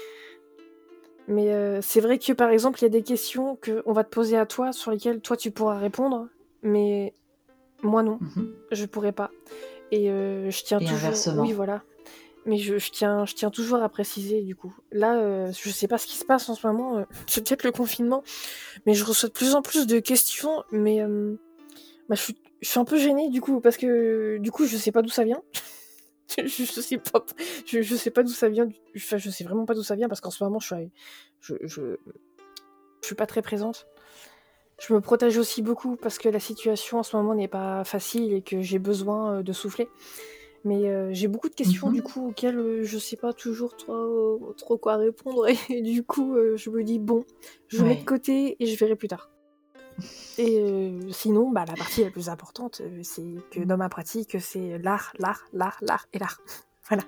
Mais 1.27 1.53
euh, 1.53 1.81
c'est 1.81 1.99
vrai 1.99 2.19
que 2.19 2.31
par 2.31 2.49
exemple, 2.49 2.79
il 2.79 2.83
y 2.83 2.85
a 2.85 2.89
des 2.89 3.03
questions 3.03 3.57
qu'on 3.57 3.91
va 3.91 4.03
te 4.03 4.09
poser 4.09 4.37
à 4.37 4.45
toi 4.45 4.71
sur 4.71 4.91
lesquelles 4.91 5.19
toi 5.19 5.35
tu 5.35 5.51
pourras 5.51 5.77
répondre, 5.77 6.27
mais 6.63 7.13
moi 7.83 8.01
non, 8.01 8.17
mhm. 8.21 8.53
je 8.71 8.85
pourrais 8.85 9.11
pas. 9.11 9.29
Et 9.91 10.09
euh, 10.09 10.49
je 10.49 10.63
tiens 10.63 10.79
toujours. 10.79 11.43
Oui, 11.43 11.51
voilà. 11.51 11.83
Mais 12.47 12.57
je, 12.57 12.75
tiens, 12.89 13.25
je 13.25 13.35
tiens 13.35 13.51
toujours 13.51 13.83
à 13.83 13.89
préciser 13.89 14.41
du 14.41 14.55
coup. 14.55 14.73
Là, 14.91 15.19
euh, 15.19 15.51
je 15.51 15.69
sais 15.69 15.87
pas 15.87 15.97
ce 15.97 16.07
qui 16.07 16.17
se 16.17 16.25
passe 16.25 16.49
en 16.49 16.55
ce 16.55 16.65
moment. 16.65 17.05
c'est 17.27 17.43
peut-être 17.47 17.63
le 17.63 17.71
confinement, 17.71 18.23
mais 18.85 18.93
je 18.93 19.03
reçois 19.03 19.29
de 19.29 19.33
plus 19.33 19.53
en 19.53 19.61
plus 19.61 19.85
de 19.85 19.99
questions. 19.99 20.63
Mais 20.71 21.01
bah, 22.09 22.15
je, 22.15 22.21
suis, 22.61 22.79
un 22.79 22.85
peu 22.85 22.97
gênée 22.97 23.29
du 23.29 23.41
coup 23.41 23.59
parce 23.59 23.77
que 23.77 24.37
du 24.39 24.51
coup, 24.51 24.65
je 24.65 24.77
sais 24.77 24.91
pas 24.91 25.01
d'où 25.01 25.09
ça 25.09 25.25
vient. 25.25 25.41
je, 26.37 26.43
je, 26.45 27.95
sais 27.95 28.11
pas 28.11 28.23
d'où 28.23 28.31
ça 28.31 28.49
vient. 28.49 28.67
Enfin, 28.95 29.17
je 29.17 29.29
sais 29.29 29.43
vraiment 29.43 29.65
pas 29.65 29.73
d'où 29.73 29.83
ça 29.83 29.95
vient 29.95 30.07
parce 30.07 30.21
qu'en 30.21 30.31
ce 30.31 30.43
moment, 30.43 30.59
je 30.59 30.75
suis, 30.75 31.57
je, 31.63 31.97
suis 33.01 33.15
pas 33.15 33.25
très 33.25 33.41
présente. 33.41 33.87
Je 34.79 34.93
me 34.93 35.01
protège 35.01 35.37
aussi 35.37 35.61
beaucoup 35.61 35.95
parce 35.95 36.19
que 36.19 36.29
la 36.29 36.39
situation 36.39 36.99
en 36.99 37.03
ce 37.03 37.15
moment 37.15 37.33
n'est 37.33 37.47
pas 37.47 37.83
facile 37.83 38.33
et 38.33 38.41
que 38.41 38.61
j'ai 38.61 38.79
besoin 38.79 39.37
euh, 39.37 39.43
de 39.43 39.51
souffler. 39.51 39.89
Mais 40.65 40.89
euh, 40.89 41.13
j'ai 41.13 41.27
beaucoup 41.27 41.49
de 41.49 41.55
questions 41.55 41.91
du 41.91 41.99
mhm. 41.99 42.03
coup 42.03 42.27
auxquelles 42.29 42.57
euh, 42.57 42.83
je 42.83 42.97
sais 42.97 43.15
pas 43.15 43.31
toujours 43.31 43.75
trop, 43.77 44.53
trop 44.57 44.77
quoi 44.77 44.97
répondre 44.97 45.47
et, 45.69 45.81
du 45.81 46.03
coup 46.03 46.35
je 46.55 46.69
me 46.69 46.83
dis 46.83 46.99
bon, 46.99 47.23
je 47.67 47.83
mets 47.83 47.95
de 47.95 48.03
côté 48.03 48.57
et 48.59 48.65
je 48.65 48.77
verrai 48.77 48.95
plus 48.95 49.07
tard. 49.07 49.29
Et 50.37 50.59
euh, 50.59 51.11
sinon, 51.11 51.49
bah, 51.51 51.65
la 51.67 51.73
partie 51.73 52.03
la 52.03 52.11
plus 52.11 52.29
importante, 52.29 52.81
euh, 52.81 52.99
c'est 53.01 53.25
que 53.51 53.61
dans 53.61 53.77
ma 53.77 53.89
pratique, 53.89 54.37
c'est 54.39 54.77
l'art, 54.77 55.11
l'art, 55.17 55.43
l'art, 55.53 55.77
l'art 55.81 56.07
et 56.13 56.19
l'art. 56.19 56.39
voilà. 56.87 57.03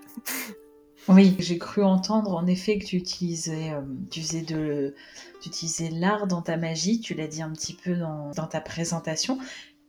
Oui, 1.07 1.35
j'ai 1.39 1.57
cru 1.57 1.83
entendre 1.83 2.35
en 2.35 2.45
effet 2.45 2.77
que 2.77 2.85
tu 2.85 2.97
utilisais, 2.97 3.71
euh, 3.71 3.81
tu 4.09 4.21
faisais 4.21 4.41
de, 4.41 4.95
tu 5.41 5.49
utilisais 5.49 5.89
l'art 5.89 6.27
dans 6.27 6.41
ta 6.41 6.57
magie. 6.57 6.99
Tu 6.99 7.13
l'as 7.13 7.27
dit 7.27 7.41
un 7.41 7.51
petit 7.51 7.73
peu 7.73 7.95
dans, 7.95 8.31
dans 8.31 8.47
ta 8.47 8.61
présentation. 8.61 9.37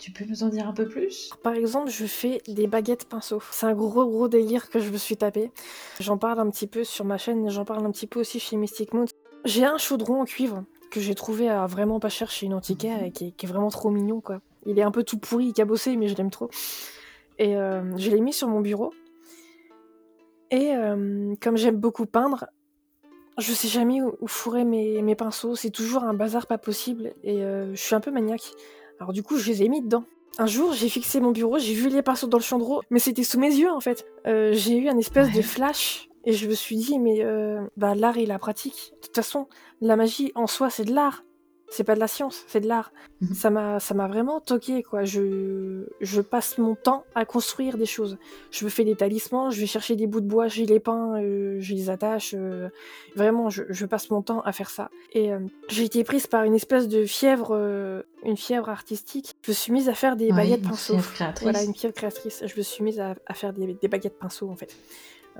Tu 0.00 0.12
peux 0.12 0.24
nous 0.24 0.42
en 0.44 0.48
dire 0.48 0.66
un 0.66 0.72
peu 0.72 0.88
plus? 0.88 1.30
Par 1.42 1.52
exemple, 1.52 1.90
je 1.90 2.06
fais 2.06 2.40
des 2.48 2.66
baguettes 2.66 3.04
pinceaux. 3.04 3.42
C'est 3.50 3.66
un 3.66 3.74
gros 3.74 4.06
gros 4.06 4.28
délire 4.28 4.70
que 4.70 4.80
je 4.80 4.88
me 4.88 4.96
suis 4.96 5.18
tapé. 5.18 5.52
J'en 6.00 6.16
parle 6.16 6.40
un 6.40 6.48
petit 6.48 6.66
peu 6.66 6.84
sur 6.84 7.04
ma 7.04 7.18
chaîne, 7.18 7.50
j'en 7.50 7.66
parle 7.66 7.84
un 7.84 7.90
petit 7.90 8.06
peu 8.06 8.20
aussi 8.20 8.40
chez 8.40 8.56
Mystic 8.56 8.94
Moon. 8.94 9.04
J'ai 9.44 9.66
un 9.66 9.76
chaudron 9.76 10.22
en 10.22 10.24
cuivre 10.24 10.64
que 10.90 11.00
j'ai 11.00 11.14
trouvé 11.14 11.50
à 11.50 11.66
vraiment 11.66 12.00
pas 12.00 12.08
cher 12.08 12.30
chez 12.30 12.46
une 12.46 12.54
antiquaire 12.54 13.02
et 13.04 13.10
qui 13.10 13.34
est, 13.38 13.46
vraiment 13.46 13.68
trop 13.68 13.90
mignon 13.90 14.22
quoi. 14.22 14.40
Il 14.64 14.78
est 14.78 14.82
un 14.82 14.90
peu 14.90 15.04
tout 15.04 15.18
pourri, 15.18 15.52
cabossé, 15.52 15.96
mais 15.96 16.08
je 16.08 16.16
l'aime 16.16 16.30
trop. 16.30 16.48
Et 17.38 17.54
euh, 17.58 17.82
je 17.98 18.10
l'ai 18.10 18.20
mis 18.20 18.32
sur 18.32 18.48
mon 18.48 18.60
bureau. 18.60 18.94
Et 20.50 20.74
euh, 20.74 21.34
comme 21.42 21.58
j'aime 21.58 21.76
beaucoup 21.76 22.06
peindre, 22.06 22.46
je 23.36 23.52
sais 23.52 23.68
jamais 23.68 24.00
où, 24.00 24.16
fourrer 24.26 24.64
mes, 24.64 25.14
pinceaux. 25.14 25.56
C'est 25.56 25.70
toujours 25.70 26.04
un 26.04 26.14
bazar 26.14 26.46
pas 26.46 26.58
possible. 26.58 27.12
Et 27.22 27.44
euh, 27.44 27.74
je 27.74 27.80
suis 27.80 27.94
un 27.94 28.00
peu 28.00 28.10
maniaque. 28.10 28.52
Alors 29.00 29.12
du 29.12 29.22
coup, 29.22 29.38
je 29.38 29.50
les 29.50 29.62
ai 29.62 29.68
mis 29.68 29.80
dedans. 29.80 30.04
Un 30.38 30.46
jour, 30.46 30.74
j'ai 30.74 30.88
fixé 30.88 31.20
mon 31.20 31.32
bureau, 31.32 31.58
j'ai 31.58 31.74
vu 31.74 31.88
les 31.88 32.02
pinceaux 32.02 32.26
dans 32.26 32.38
le 32.38 32.42
chandreau, 32.42 32.82
mais 32.90 32.98
c'était 32.98 33.24
sous 33.24 33.38
mes 33.38 33.52
yeux 33.52 33.70
en 33.70 33.80
fait. 33.80 34.06
Euh, 34.26 34.52
j'ai 34.52 34.76
eu 34.76 34.88
un 34.88 34.98
espèce 34.98 35.32
de 35.32 35.42
flash 35.42 36.08
et 36.24 36.32
je 36.32 36.46
me 36.46 36.54
suis 36.54 36.76
dit, 36.76 36.98
mais 36.98 37.24
euh, 37.24 37.60
bah, 37.76 37.94
l'art 37.94 38.18
et 38.18 38.26
la 38.26 38.38
pratique, 38.38 38.92
de 38.94 39.06
toute 39.06 39.16
façon, 39.16 39.48
la 39.80 39.96
magie 39.96 40.32
en 40.34 40.46
soi, 40.46 40.70
c'est 40.70 40.84
de 40.84 40.94
l'art 40.94 41.24
c'est 41.70 41.84
pas 41.84 41.94
de 41.94 42.00
la 42.00 42.08
science, 42.08 42.44
c'est 42.48 42.60
de 42.60 42.66
l'art. 42.66 42.92
Mhm. 43.20 43.34
Ça 43.34 43.48
m'a, 43.50 43.78
ça 43.78 43.94
m'a 43.94 44.08
vraiment 44.08 44.40
toqué, 44.40 44.82
quoi. 44.82 45.04
Je, 45.04 45.84
je 46.00 46.20
passe 46.20 46.58
mon 46.58 46.74
temps 46.74 47.04
à 47.14 47.24
construire 47.24 47.78
des 47.78 47.86
choses. 47.86 48.18
Je 48.50 48.64
me 48.64 48.70
fais 48.70 48.84
des 48.84 48.96
talismans, 48.96 49.50
je 49.50 49.60
vais 49.60 49.66
chercher 49.66 49.94
des 49.94 50.08
bouts 50.08 50.20
de 50.20 50.26
bois, 50.26 50.48
je 50.48 50.64
les 50.64 50.80
peins, 50.80 51.22
euh, 51.22 51.58
je 51.60 51.74
les 51.74 51.88
attache. 51.88 52.34
Euh, 52.36 52.68
vraiment, 53.14 53.50
je, 53.50 53.62
je, 53.68 53.86
passe 53.86 54.10
mon 54.10 54.20
temps 54.20 54.40
à 54.40 54.50
faire 54.52 54.68
ça. 54.68 54.90
Et 55.12 55.32
euh, 55.32 55.38
j'ai 55.68 55.84
été 55.84 56.02
prise 56.02 56.26
par 56.26 56.42
une 56.42 56.54
espèce 56.54 56.88
de 56.88 57.04
fièvre, 57.04 57.54
une 58.24 58.36
fièvre 58.36 58.68
artistique. 58.68 59.36
Je 59.44 59.52
me 59.52 59.54
suis 59.54 59.72
mise 59.72 59.88
à 59.88 59.94
faire 59.94 60.16
des 60.16 60.32
baguettes 60.32 60.62
pinceaux. 60.62 60.96
Voilà, 61.42 61.62
une 61.62 61.74
fièvre 61.74 61.94
créatrice. 61.94 62.42
Je 62.44 62.56
me 62.56 62.62
suis 62.62 62.82
mise 62.82 62.98
à, 62.98 63.14
à 63.26 63.34
faire 63.34 63.52
des, 63.52 63.74
des, 63.74 63.88
baguettes 63.88 64.18
pinceaux, 64.18 64.50
en 64.50 64.56
fait. 64.56 64.76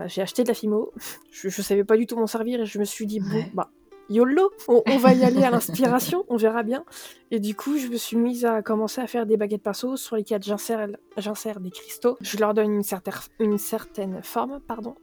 j'ai 0.07 0.23
acheté 0.23 0.45
de 0.45 0.49
la 0.49 0.55
fimo. 0.55 0.93
Je, 1.33 1.49
je 1.49 1.63
savais 1.63 1.85
pas 1.85 1.97
du 1.97 2.07
tout 2.07 2.17
m'en 2.17 2.27
servir 2.27 2.61
et 2.61 2.67
je 2.67 2.79
me 2.79 2.85
suis 2.85 3.07
dit, 3.07 3.21
bon, 3.21 3.45
bah, 3.55 3.71
YOLO, 4.11 4.51
on, 4.67 4.99
va 4.99 5.15
y 5.15 5.25
aller 5.25 5.45
à 5.45 5.51
l'inspiration, 5.51 6.25
on 6.29 6.37
verra 6.37 6.65
bien. 6.65 6.85
Et 7.31 7.39
du 7.39 7.55
coup, 7.55 7.79
je 7.79 7.87
me 7.87 7.97
suis 7.97 8.17
mise 8.17 8.45
à 8.45 8.61
commencer 8.61 9.01
à 9.01 9.07
faire 9.07 9.25
des 9.25 9.37
baguettes 9.37 9.63
pinceaux 9.63 9.97
sur 9.97 10.17
lesquelles 10.17 10.43
j'insère 10.43 11.61
des 11.61 11.71
cristaux. 11.71 12.19
Je 12.21 12.37
leur 12.39 12.53
donne 12.53 12.73
une, 12.73 12.83
certaine, 12.83 13.15
une 13.39 13.57
certaine 13.57 14.21
forme, 14.25 14.61
pardon. 14.67 14.97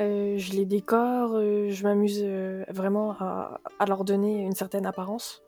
Euh, 0.00 0.36
je 0.36 0.52
les 0.52 0.64
décore, 0.64 1.32
euh, 1.34 1.70
je 1.70 1.82
m'amuse 1.82 2.20
euh, 2.22 2.64
vraiment 2.68 3.12
à, 3.18 3.60
leur 3.86 4.04
donner 4.04 4.42
une 4.42 4.54
certaine 4.54 4.86
apparence. 4.86 5.42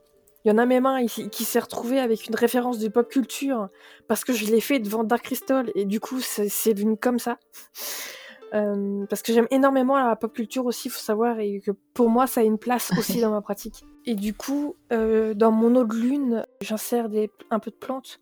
Il 0.44 0.48
y 0.48 0.50
en 0.50 0.58
a 0.58 0.64
même 0.64 0.86
un 0.86 1.00
ici 1.00 1.28
qui 1.28 1.44
s'est 1.44 1.60
retrouvé 1.60 2.00
avec 2.00 2.26
une 2.26 2.34
référence 2.34 2.78
de 2.78 2.88
pop 2.88 3.08
culture 3.08 3.68
parce 4.08 4.24
que 4.24 4.32
je 4.32 4.46
l'ai 4.46 4.60
fait 4.60 4.78
devant 4.78 5.04
Dark 5.04 5.22
Crystal 5.22 5.70
et 5.74 5.84
du 5.84 6.00
coup 6.00 6.20
c'est 6.20 6.72
devenu 6.72 6.96
comme 6.96 7.18
ça. 7.18 7.38
Euh, 8.54 9.06
parce 9.06 9.22
que 9.22 9.32
j'aime 9.32 9.46
énormément 9.50 9.98
la 9.98 10.16
pop 10.16 10.32
culture 10.32 10.66
aussi, 10.66 10.88
il 10.88 10.90
faut 10.90 11.00
savoir, 11.00 11.38
et 11.38 11.60
que 11.60 11.70
pour 11.94 12.10
moi, 12.10 12.26
ça 12.26 12.40
a 12.40 12.44
une 12.44 12.58
place 12.58 12.90
aussi 12.98 13.20
dans 13.20 13.30
ma 13.30 13.40
pratique. 13.40 13.84
Et 14.06 14.14
du 14.14 14.34
coup, 14.34 14.76
euh, 14.92 15.34
dans 15.34 15.52
mon 15.52 15.74
eau 15.76 15.84
de 15.84 15.94
lune, 15.94 16.46
j'insère 16.60 17.08
un 17.50 17.58
peu 17.58 17.70
de 17.70 17.76
plantes. 17.76 18.20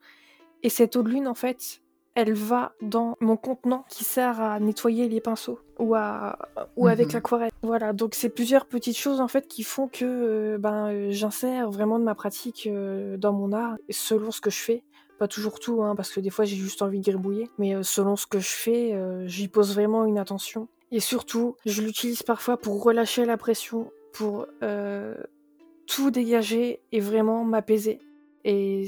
Et 0.62 0.68
cette 0.68 0.96
eau 0.96 1.02
de 1.02 1.08
lune, 1.08 1.28
en 1.28 1.34
fait, 1.34 1.80
elle 2.14 2.34
va 2.34 2.72
dans 2.82 3.16
mon 3.20 3.36
contenant 3.36 3.84
qui 3.88 4.02
sert 4.02 4.40
à 4.40 4.58
nettoyer 4.58 5.08
les 5.08 5.20
pinceaux 5.20 5.60
ou, 5.78 5.94
à, 5.94 6.36
ou 6.76 6.88
avec 6.88 7.08
mhm. 7.08 7.12
l'aquarelle. 7.14 7.50
Voilà, 7.62 7.92
donc 7.92 8.16
c'est 8.16 8.28
plusieurs 8.28 8.66
petites 8.66 8.96
choses 8.96 9.20
en 9.20 9.28
fait 9.28 9.46
qui 9.46 9.62
font 9.62 9.86
que 9.86 10.04
euh, 10.04 10.58
ben, 10.58 11.10
j'insère 11.10 11.70
vraiment 11.70 12.00
de 12.00 12.04
ma 12.04 12.16
pratique 12.16 12.68
dans 12.68 13.32
mon 13.32 13.52
art 13.52 13.76
selon 13.88 14.32
ce 14.32 14.40
que 14.40 14.50
je 14.50 14.58
fais. 14.58 14.82
Pas 15.18 15.28
toujours 15.28 15.58
tout, 15.58 15.82
hein, 15.82 15.96
parce 15.96 16.10
que 16.10 16.20
des 16.20 16.30
fois 16.30 16.44
j'ai 16.44 16.56
juste 16.56 16.80
envie 16.80 17.00
de 17.00 17.10
gribouiller. 17.10 17.50
Mais 17.58 17.74
euh, 17.74 17.82
selon 17.82 18.14
ce 18.14 18.26
que 18.26 18.38
je 18.38 18.48
fais, 18.48 18.94
euh, 18.94 19.26
j'y 19.26 19.48
pose 19.48 19.74
vraiment 19.74 20.04
une 20.04 20.18
attention. 20.18 20.68
Et 20.92 21.00
surtout, 21.00 21.56
je 21.66 21.82
l'utilise 21.82 22.22
parfois 22.22 22.56
pour 22.56 22.82
relâcher 22.82 23.24
la 23.24 23.36
pression, 23.36 23.90
pour 24.12 24.46
euh, 24.62 25.14
tout 25.86 26.10
dégager 26.10 26.80
et 26.92 27.00
vraiment 27.00 27.44
m'apaiser. 27.44 27.98
Et 28.44 28.86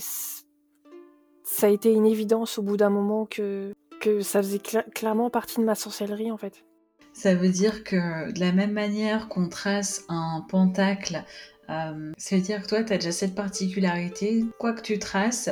ça 1.42 1.66
a 1.66 1.70
été 1.70 1.92
une 1.92 2.06
évidence 2.06 2.58
au 2.58 2.62
bout 2.62 2.76
d'un 2.76 2.90
moment 2.90 3.26
que, 3.26 3.72
que 4.00 4.20
ça 4.20 4.40
faisait 4.40 4.60
clairement 4.94 5.30
partie 5.30 5.58
de 5.58 5.64
ma 5.64 5.75
sorcellerie 5.75 6.30
en 6.30 6.38
fait. 6.38 6.64
Ça 7.12 7.34
veut 7.34 7.50
dire 7.50 7.82
que 7.82 8.30
de 8.32 8.40
la 8.40 8.52
même 8.52 8.72
manière 8.72 9.28
qu'on 9.28 9.49
trace 9.49 10.04
un 10.08 10.46
pentacle, 10.49 11.25
ça 11.68 12.37
veut 12.37 12.40
dire 12.40 12.62
que 12.62 12.68
toi, 12.68 12.82
tu 12.82 12.92
as 12.92 12.96
déjà 12.96 13.12
cette 13.12 13.34
particularité, 13.34 14.44
quoi 14.58 14.72
que 14.72 14.80
tu 14.80 14.99
traces, 14.99 15.50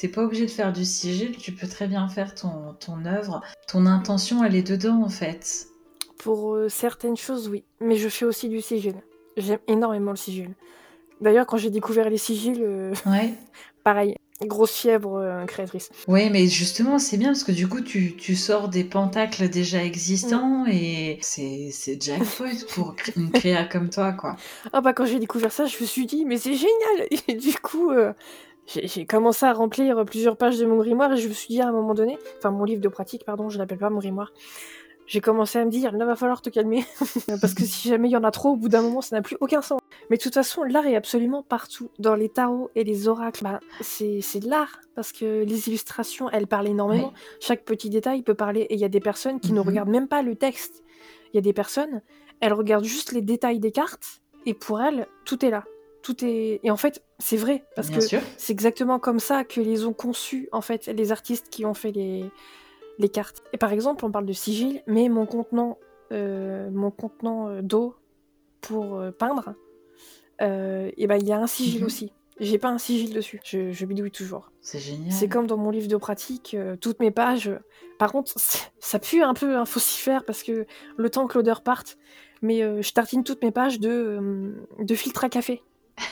T'es 0.00 0.08
pas 0.08 0.22
obligé 0.22 0.46
de 0.46 0.50
faire 0.50 0.72
du 0.72 0.86
sigil, 0.86 1.36
tu 1.36 1.52
peux 1.52 1.66
très 1.66 1.86
bien 1.86 2.08
faire 2.08 2.34
ton, 2.34 2.74
ton 2.80 3.04
œuvre. 3.04 3.42
Ton 3.68 3.84
intention, 3.84 4.42
elle 4.42 4.54
est 4.54 4.66
dedans 4.66 5.02
en 5.04 5.10
fait. 5.10 5.66
Pour 6.16 6.54
euh, 6.54 6.70
certaines 6.70 7.18
choses, 7.18 7.50
oui. 7.50 7.64
Mais 7.82 7.96
je 7.96 8.08
fais 8.08 8.24
aussi 8.24 8.48
du 8.48 8.62
sigil. 8.62 8.94
J'aime 9.36 9.58
énormément 9.68 10.12
le 10.12 10.16
sigil. 10.16 10.54
D'ailleurs, 11.20 11.44
quand 11.44 11.58
j'ai 11.58 11.68
découvert 11.68 12.08
les 12.08 12.16
sigils, 12.16 12.62
euh, 12.62 12.94
ouais. 13.04 13.34
pareil, 13.84 14.16
grosse 14.40 14.72
fièvre 14.72 15.18
euh, 15.18 15.44
créatrice. 15.44 15.90
Oui, 16.08 16.30
mais 16.30 16.46
justement, 16.46 16.98
c'est 16.98 17.18
bien 17.18 17.28
parce 17.28 17.44
que 17.44 17.52
du 17.52 17.68
coup, 17.68 17.82
tu, 17.82 18.16
tu 18.16 18.36
sors 18.36 18.70
des 18.70 18.84
pentacles 18.84 19.50
déjà 19.50 19.84
existants 19.84 20.64
mm. 20.64 20.70
et 20.70 21.18
c'est 21.20 22.00
jackpot 22.00 22.46
pour 22.72 22.96
une 23.16 23.30
créa 23.30 23.64
comme 23.66 23.90
toi, 23.90 24.12
quoi. 24.12 24.36
Ah 24.72 24.80
bah 24.80 24.94
quand 24.94 25.04
j'ai 25.04 25.18
découvert 25.18 25.52
ça, 25.52 25.66
je 25.66 25.76
me 25.78 25.86
suis 25.86 26.06
dit, 26.06 26.24
mais 26.24 26.38
c'est 26.38 26.54
génial 26.54 27.06
Et 27.28 27.34
du 27.34 27.52
coup, 27.58 27.92
j'ai 28.72 29.06
commencé 29.06 29.46
à 29.46 29.52
remplir 29.52 30.04
plusieurs 30.04 30.36
pages 30.36 30.58
de 30.58 30.66
mon 30.66 30.76
grimoire 30.76 31.12
et 31.12 31.16
je 31.16 31.28
me 31.28 31.32
suis 31.32 31.48
dit 31.48 31.60
à 31.60 31.68
un 31.68 31.72
moment 31.72 31.94
donné, 31.94 32.18
enfin 32.38 32.50
mon 32.50 32.64
livre 32.64 32.80
de 32.80 32.88
pratique, 32.88 33.24
pardon, 33.24 33.48
je 33.48 33.58
l'appelle 33.58 33.78
pas 33.78 33.90
mon 33.90 33.98
grimoire. 33.98 34.32
J'ai 35.06 35.20
commencé 35.20 35.58
à 35.58 35.64
me 35.64 35.70
dire, 35.70 35.90
là 35.90 36.04
va 36.04 36.14
falloir 36.14 36.40
te 36.40 36.50
calmer, 36.50 36.84
parce 37.40 37.52
que 37.52 37.64
si 37.64 37.88
jamais 37.88 38.08
il 38.08 38.12
y 38.12 38.16
en 38.16 38.22
a 38.22 38.30
trop, 38.30 38.50
au 38.50 38.56
bout 38.56 38.68
d'un 38.68 38.80
moment, 38.80 39.00
ça 39.00 39.16
n'a 39.16 39.22
plus 39.22 39.36
aucun 39.40 39.60
sens. 39.60 39.80
Mais 40.08 40.16
de 40.16 40.22
toute 40.22 40.34
façon, 40.34 40.62
l'art 40.62 40.86
est 40.86 40.94
absolument 40.94 41.42
partout. 41.42 41.90
Dans 41.98 42.14
les 42.14 42.28
tarots 42.28 42.70
et 42.76 42.84
les 42.84 43.08
oracles, 43.08 43.42
bah, 43.42 43.58
c'est 43.80 44.38
de 44.38 44.48
l'art, 44.48 44.80
parce 44.94 45.10
que 45.10 45.42
les 45.42 45.66
illustrations, 45.68 46.30
elles 46.30 46.46
parlent 46.46 46.68
énormément. 46.68 47.12
Chaque 47.40 47.64
petit 47.64 47.90
détail 47.90 48.22
peut 48.22 48.34
parler, 48.34 48.60
et 48.60 48.74
il 48.74 48.80
y 48.80 48.84
a 48.84 48.88
des 48.88 49.00
personnes 49.00 49.40
qui 49.40 49.52
ne 49.52 49.60
mhm. 49.60 49.66
regardent 49.66 49.90
même 49.90 50.06
pas 50.06 50.22
le 50.22 50.36
texte. 50.36 50.84
Il 51.32 51.36
y 51.36 51.38
a 51.38 51.42
des 51.42 51.52
personnes, 51.52 52.02
elles 52.38 52.52
regardent 52.52 52.84
juste 52.84 53.10
les 53.10 53.22
détails 53.22 53.58
des 53.58 53.72
cartes, 53.72 54.20
et 54.46 54.54
pour 54.54 54.80
elles, 54.80 55.08
tout 55.24 55.44
est 55.44 55.50
là 55.50 55.64
tout 56.02 56.24
est 56.24 56.60
et 56.62 56.70
en 56.70 56.76
fait 56.76 57.02
c'est 57.18 57.36
vrai 57.36 57.64
parce 57.76 57.90
que 57.90 58.00
c'est 58.00 58.52
exactement 58.52 58.98
comme 58.98 59.20
ça 59.20 59.44
que 59.44 59.60
les 59.60 59.84
ont 59.84 59.92
conçus 59.92 60.48
en 60.52 60.60
fait 60.60 60.86
les 60.86 61.12
artistes 61.12 61.48
qui 61.50 61.64
ont 61.64 61.74
fait 61.74 61.92
les 61.92 62.30
les 62.98 63.08
cartes. 63.08 63.42
Et 63.52 63.56
par 63.56 63.72
exemple 63.72 64.04
on 64.04 64.10
parle 64.10 64.26
de 64.26 64.32
sigil 64.32 64.82
mais 64.86 65.08
mon 65.08 65.26
contenant 65.26 65.78
euh, 66.12 66.70
mon 66.70 66.90
contenant 66.90 67.48
euh, 67.48 67.62
d'eau 67.62 67.94
pour 68.60 68.96
euh, 68.96 69.10
peindre 69.10 69.54
et 70.42 71.06
ben 71.06 71.16
il 71.16 71.28
y 71.28 71.32
a 71.32 71.38
un 71.38 71.46
sigil 71.46 71.80
mhm. 71.80 71.86
aussi. 71.86 72.12
J'ai 72.38 72.56
pas 72.56 72.70
un 72.70 72.78
sigil 72.78 73.12
dessus. 73.12 73.38
Je, 73.44 73.72
je 73.72 73.84
bidouille 73.84 74.10
toujours. 74.10 74.50
C'est 74.62 74.78
génial. 74.78 75.12
C'est 75.12 75.28
comme 75.28 75.46
dans 75.46 75.58
mon 75.58 75.70
livre 75.70 75.88
de 75.88 75.98
pratique 75.98 76.56
toutes 76.80 76.98
mes 77.00 77.10
pages 77.10 77.50
par 77.98 78.12
contre 78.12 78.32
ça 78.78 78.98
pue 78.98 79.22
un 79.22 79.34
peu 79.34 79.56
un 79.56 79.66
faucifère 79.66 80.24
parce 80.24 80.42
que 80.42 80.64
le 80.96 81.10
temps 81.10 81.26
que 81.26 81.36
l'odeur 81.36 81.62
parte 81.62 81.98
mais 82.40 82.82
je 82.82 82.92
tartine 82.92 83.22
toutes 83.22 83.42
mes 83.42 83.50
pages 83.50 83.80
de, 83.80 84.54
de 84.78 84.94
filtre 84.94 85.24
à 85.24 85.28
café 85.28 85.62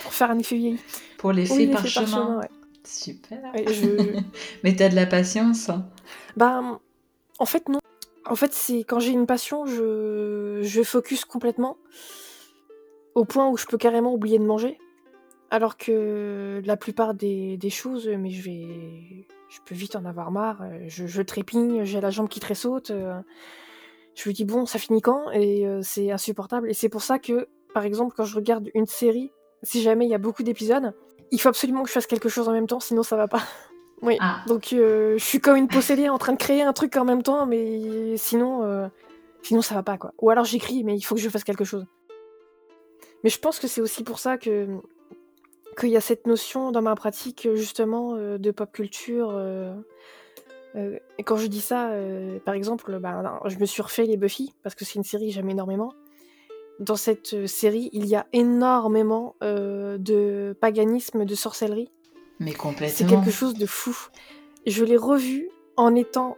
pour 0.02 0.12
faire 0.12 0.30
un 0.30 0.38
effet 0.38 0.56
vieilli. 0.56 0.78
Pour 1.18 1.32
l'effet 1.32 1.66
par 1.68 1.82
parchemin. 1.82 2.40
Super. 2.84 3.38
Mais 4.64 4.74
t'as 4.76 4.88
de 4.88 4.94
la 4.94 5.06
patience 5.06 5.68
hein. 5.68 5.86
Bah, 6.36 6.80
en 7.38 7.46
fait, 7.46 7.68
non. 7.68 7.80
En 8.24 8.34
fait, 8.34 8.52
c'est 8.52 8.78
quand 8.80 9.00
j'ai 9.00 9.12
une 9.12 9.26
passion, 9.26 9.66
je... 9.66 10.60
je 10.62 10.82
focus 10.82 11.24
complètement 11.24 11.76
au 13.14 13.24
point 13.24 13.48
où 13.48 13.56
je 13.56 13.66
peux 13.66 13.78
carrément 13.78 14.12
oublier 14.12 14.38
de 14.38 14.44
manger. 14.44 14.78
Alors 15.50 15.76
que 15.76 16.60
la 16.64 16.76
plupart 16.76 17.14
des, 17.14 17.56
des 17.56 17.70
choses, 17.70 18.06
mais 18.06 18.30
je 18.30 18.42
vais. 18.42 19.26
Je 19.48 19.58
peux 19.64 19.74
vite 19.74 19.96
en 19.96 20.04
avoir 20.04 20.30
marre. 20.30 20.62
Je, 20.88 21.06
je 21.06 21.22
trépigne, 21.22 21.84
j'ai 21.84 22.02
la 22.02 22.10
jambe 22.10 22.28
qui 22.28 22.38
tressaute. 22.38 22.92
Je 24.18 24.28
me 24.28 24.34
dis, 24.34 24.44
bon, 24.44 24.66
ça 24.66 24.80
finit 24.80 25.00
quand? 25.00 25.30
Et 25.30 25.64
euh, 25.64 25.80
c'est 25.80 26.10
insupportable. 26.10 26.68
Et 26.68 26.74
c'est 26.74 26.88
pour 26.88 27.02
ça 27.02 27.20
que, 27.20 27.46
par 27.72 27.84
exemple, 27.84 28.14
quand 28.16 28.24
je 28.24 28.34
regarde 28.34 28.68
une 28.74 28.86
série 28.86 29.30
si 29.62 29.82
jamais 29.82 30.06
il 30.06 30.10
y 30.10 30.14
a 30.14 30.18
beaucoup 30.18 30.42
d'épisodes, 30.42 30.92
il 31.30 31.40
faut 31.40 31.48
absolument 31.48 31.82
que 31.82 31.88
je 31.88 31.92
fasse 31.92 32.06
quelque 32.06 32.28
chose 32.28 32.48
en 32.48 32.52
même 32.52 32.66
temps, 32.66 32.80
sinon 32.80 33.02
ça 33.02 33.16
va 33.16 33.28
pas. 33.28 33.42
oui. 34.02 34.16
Ah. 34.20 34.42
Donc 34.46 34.72
euh, 34.72 35.16
je 35.18 35.24
suis 35.24 35.40
comme 35.40 35.56
une 35.56 35.68
possédée 35.68 36.08
en 36.08 36.18
train 36.18 36.32
de 36.32 36.38
créer 36.38 36.62
un 36.62 36.72
truc 36.72 36.96
en 36.96 37.04
même 37.04 37.22
temps, 37.22 37.46
mais 37.46 38.16
sinon, 38.16 38.62
euh, 38.64 38.88
sinon 39.42 39.62
ça 39.62 39.74
va 39.74 39.82
pas 39.82 39.98
quoi. 39.98 40.12
Ou 40.20 40.30
alors 40.30 40.44
j'écris, 40.44 40.84
mais 40.84 40.96
il 40.96 41.02
faut 41.02 41.14
que 41.14 41.20
je 41.20 41.28
fasse 41.28 41.44
quelque 41.44 41.64
chose. 41.64 41.86
Mais 43.24 43.30
je 43.30 43.38
pense 43.38 43.58
que 43.58 43.66
c'est 43.66 43.80
aussi 43.80 44.04
pour 44.04 44.18
ça 44.18 44.38
que 44.38 44.68
qu'il 45.78 45.90
y 45.90 45.96
a 45.96 46.00
cette 46.00 46.26
notion 46.26 46.72
dans 46.72 46.82
ma 46.82 46.94
pratique 46.96 47.48
justement 47.54 48.14
euh, 48.14 48.38
de 48.38 48.50
pop 48.50 48.70
culture. 48.72 49.32
et 50.74 51.22
quand 51.24 51.36
je 51.36 51.46
dis 51.48 51.60
ça, 51.60 51.90
par 52.44 52.54
exemple, 52.54 52.98
bah, 53.00 53.40
je 53.46 53.58
me 53.58 53.66
suis 53.66 53.82
refait 53.82 54.04
les 54.04 54.16
Buffy 54.16 54.54
parce 54.62 54.76
que 54.76 54.84
c'est 54.84 54.94
une 54.94 55.04
série 55.04 55.28
que 55.28 55.34
j'aime 55.34 55.50
énormément 55.50 55.92
dans 56.78 56.96
cette 56.96 57.46
série, 57.46 57.90
il 57.92 58.06
y 58.06 58.14
a 58.14 58.26
énormément 58.32 59.34
de 59.40 60.56
paganisme, 60.60 61.24
de 61.24 61.34
sorcellerie. 61.34 61.90
Mais 62.40 62.52
complètement. 62.52 62.96
C'est 62.96 63.06
quelque 63.06 63.30
chose 63.30 63.54
de 63.54 63.66
fou. 63.66 63.96
Je 64.66 64.84
l'ai 64.84 64.96
revu 64.96 65.48
en 65.76 65.94
étant 65.94 66.36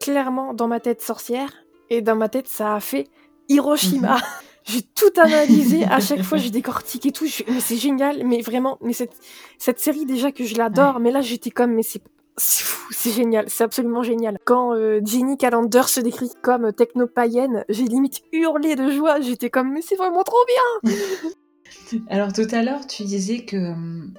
clairement 0.00 0.54
dans 0.54 0.68
ma 0.68 0.80
tête 0.80 1.00
sorcière 1.00 1.64
et 1.90 2.02
dans 2.02 2.16
ma 2.16 2.28
tête 2.28 2.48
ça 2.48 2.74
a 2.74 2.80
fait 2.80 3.06
Hiroshima. 3.48 4.16
Mhm. 4.16 4.22
j'ai 4.64 4.82
tout 4.82 5.20
analysé 5.20 5.84
à 5.84 6.00
chaque 6.00 6.22
fois, 6.22 6.38
j'ai 6.38 6.50
décortiqué 6.50 7.12
tout. 7.12 7.26
mais 7.48 7.60
c'est 7.60 7.76
génial, 7.76 8.24
mais 8.24 8.40
vraiment, 8.40 8.78
mais 8.80 8.92
cette, 8.92 9.16
cette 9.58 9.78
série 9.78 10.06
déjà 10.06 10.32
que 10.32 10.44
je 10.44 10.56
l'adore, 10.56 11.00
mais 11.00 11.10
là 11.10 11.20
j'étais 11.20 11.50
comme 11.50 11.72
mais 11.72 11.82
c'est 11.82 12.02
c'est 12.36 12.64
fou, 12.64 12.88
c'est 12.92 13.12
génial, 13.12 13.46
c'est 13.48 13.64
absolument 13.64 14.02
génial. 14.02 14.38
Quand 14.44 14.74
euh, 14.74 15.00
Jenny 15.04 15.36
Callender 15.36 15.82
se 15.86 16.00
décrit 16.00 16.30
comme 16.42 16.72
techno-païenne, 16.72 17.64
j'ai 17.68 17.84
limite 17.84 18.22
hurlé 18.32 18.76
de 18.76 18.90
joie, 18.90 19.20
j'étais 19.20 19.50
comme 19.50 19.72
mais 19.72 19.82
c'est 19.82 19.96
vraiment 19.96 20.22
trop 20.22 20.44
bien 20.82 20.92
Alors 22.08 22.32
tout 22.32 22.46
à 22.52 22.62
l'heure, 22.62 22.86
tu 22.86 23.04
disais 23.04 23.44
que 23.44 23.74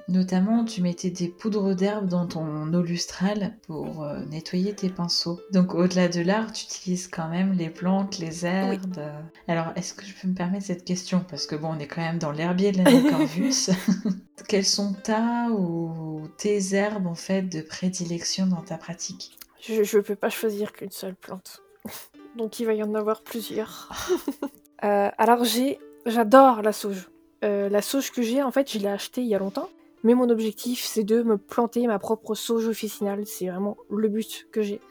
notamment 0.08 0.64
tu 0.64 0.82
mettais 0.82 1.10
des 1.10 1.28
poudres 1.28 1.74
d'herbe 1.74 2.06
dans 2.06 2.26
ton 2.26 2.72
eau 2.72 2.82
lustrale 2.82 3.56
pour 3.66 4.02
euh, 4.02 4.20
nettoyer 4.30 4.74
tes 4.74 4.88
pinceaux. 4.88 5.40
Donc 5.52 5.74
au-delà 5.74 6.08
de 6.08 6.20
l'art, 6.20 6.52
tu 6.52 6.64
utilises 6.64 7.08
quand 7.08 7.28
même 7.28 7.52
les 7.52 7.70
plantes, 7.70 8.18
les 8.18 8.44
herbes. 8.46 9.00
Alors 9.48 9.72
est-ce 9.76 9.94
que 9.94 10.04
je 10.04 10.12
peux 10.20 10.28
me 10.28 10.34
permettre 10.34 10.66
cette 10.66 10.84
question? 10.84 11.24
Parce 11.28 11.46
que 11.46 11.56
bon, 11.56 11.74
on 11.76 11.78
est 11.78 11.86
quand 11.86 12.02
même 12.02 12.18
dans 12.18 12.32
l'herbier 12.32 12.72
de 12.72 12.78
la 12.78 13.10
Corvus. 13.10 13.70
Quelles 14.48 14.66
sont 14.66 14.92
ta 14.92 15.48
ou 15.50 16.28
tes 16.38 16.74
herbes 16.74 17.06
en 17.06 17.14
fait 17.14 17.42
de 17.42 17.60
prédilection 17.62 18.46
dans 18.46 18.62
ta 18.62 18.78
pratique? 18.78 19.38
Je 19.60 19.96
ne 19.96 20.02
peux 20.02 20.14
pas 20.14 20.30
choisir 20.30 20.72
qu'une 20.72 20.90
seule 20.90 21.16
plante. 21.16 21.62
Donc 22.36 22.60
il 22.60 22.66
va 22.66 22.74
y 22.74 22.82
en 22.82 22.94
avoir 22.94 23.22
plusieurs. 23.22 23.90
Euh, 24.84 25.08
alors 25.16 25.42
j'ai, 25.42 25.78
j'adore 26.04 26.60
la 26.60 26.70
sauge. 26.70 27.08
Euh, 27.44 27.70
la 27.70 27.80
sauge 27.80 28.12
que 28.12 28.20
j'ai, 28.20 28.42
en 28.42 28.50
fait, 28.50 28.70
je 28.70 28.78
l'ai 28.78 28.88
achetée 28.88 29.22
il 29.22 29.26
y 29.26 29.34
a 29.34 29.38
longtemps. 29.38 29.70
Mais 30.04 30.12
mon 30.12 30.28
objectif, 30.28 30.84
c'est 30.84 31.02
de 31.02 31.22
me 31.22 31.38
planter 31.38 31.86
ma 31.86 31.98
propre 31.98 32.34
sauge 32.34 32.68
officinale. 32.68 33.24
C'est 33.24 33.48
vraiment 33.48 33.78
le 33.88 34.08
but 34.08 34.48
que 34.52 34.60
j'ai. 34.60 34.82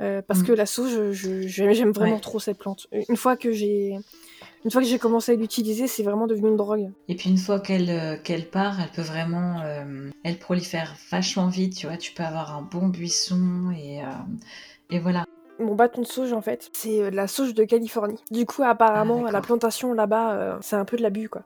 Euh, 0.00 0.22
parce 0.22 0.40
mm. 0.40 0.44
que 0.44 0.52
la 0.52 0.64
sauge, 0.64 1.12
j'aime 1.12 1.92
vraiment 1.92 2.18
trop 2.20 2.40
cette 2.40 2.56
plante. 2.56 2.86
Une 2.90 3.18
fois 3.18 3.36
que 3.36 3.52
j'ai, 3.52 3.98
une 4.64 4.70
fois 4.70 4.82
que 4.82 4.88
j'ai 4.88 4.98
commencé 4.98 5.32
à 5.32 5.34
l'utiliser, 5.34 5.86
c'est 5.86 6.02
vraiment 6.02 6.26
devenu 6.26 6.48
une 6.48 6.56
drogue. 6.56 6.90
Et 7.08 7.14
puis 7.14 7.30
une 7.30 7.38
fois 7.38 7.60
qu'elle 7.60 7.90
euh, 7.90 8.16
qu'elle 8.16 8.48
part, 8.48 8.80
elle 8.80 8.90
peut 8.90 9.02
vraiment, 9.02 9.62
elle 10.24 10.38
prolifère 10.38 10.94
vachement 11.10 11.48
vite. 11.48 11.76
Tu 11.76 11.86
vois, 11.86 11.96
tu 11.96 12.12
peux 12.12 12.22
avoir 12.22 12.56
un 12.56 12.62
bon 12.62 12.88
buisson 12.88 13.72
et 13.76 14.00
et 14.90 14.98
voilà. 14.98 15.24
Mon 15.58 15.74
bâton 15.74 16.02
de 16.02 16.06
sauge, 16.06 16.32
en 16.32 16.40
fait, 16.40 16.70
c'est 16.72 17.10
la 17.10 17.26
sauge 17.26 17.52
de 17.52 17.64
Californie. 17.64 18.18
Du 18.30 18.46
coup, 18.46 18.62
apparemment, 18.62 19.24
ah, 19.26 19.32
la 19.32 19.40
plantation 19.40 19.92
là-bas, 19.92 20.58
c'est 20.60 20.76
un 20.76 20.84
peu 20.84 20.96
de 20.96 21.02
l'abus, 21.02 21.28
quoi. 21.28 21.42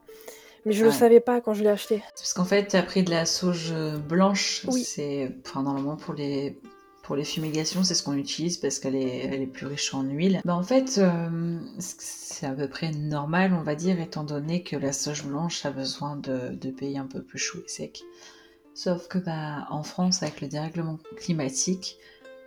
Mais 0.65 0.71
je 0.71 0.81
ne 0.81 0.89
le 0.89 0.93
savais 0.93 1.19
pas 1.19 1.41
quand 1.41 1.53
je 1.53 1.63
l'ai 1.63 1.69
acheté. 1.69 2.03
Parce 2.15 2.33
qu'en 2.33 2.45
fait, 2.45 2.67
tu 2.67 2.75
as 2.75 2.83
pris 2.83 3.03
de 3.03 3.09
la 3.09 3.25
sauge 3.25 3.73
blanche. 4.07 4.65
Oui. 4.67 4.83
C'est, 4.83 5.35
enfin, 5.45 5.63
normalement, 5.63 5.97
pour 5.97 6.13
les, 6.13 6.57
pour 7.03 7.17
les 7.17 7.25
fumigations, 7.25 7.83
c'est 7.83 7.95
ce 7.95 8.01
qu'on 8.01 8.15
utilise 8.15 8.57
parce 8.57 8.79
qu'elle 8.79 8.95
est, 8.95 9.25
elle 9.25 9.41
est 9.41 9.47
plus 9.47 9.67
riche 9.67 9.93
en 9.93 10.03
huile. 10.03 10.41
Bah, 10.45 10.55
en 10.55 10.63
fait, 10.63 10.97
euh, 10.97 11.59
c'est 11.77 12.47
à 12.47 12.53
peu 12.53 12.67
près 12.67 12.91
normal, 12.91 13.53
on 13.53 13.61
va 13.61 13.75
dire, 13.75 13.99
étant 13.99 14.23
donné 14.23 14.63
que 14.63 14.77
la 14.77 14.93
sauge 14.93 15.25
blanche 15.25 15.65
a 15.65 15.71
besoin 15.71 16.15
de, 16.15 16.55
de 16.55 16.71
pays 16.71 16.97
un 16.97 17.05
peu 17.05 17.21
plus 17.21 17.37
chauds 17.37 17.59
et 17.59 17.69
secs. 17.69 18.03
Sauf 18.73 19.09
que 19.09 19.19
bah, 19.19 19.67
en 19.69 19.83
France, 19.83 20.23
avec 20.23 20.39
le 20.39 20.47
dérèglement 20.47 20.97
climatique, 21.17 21.97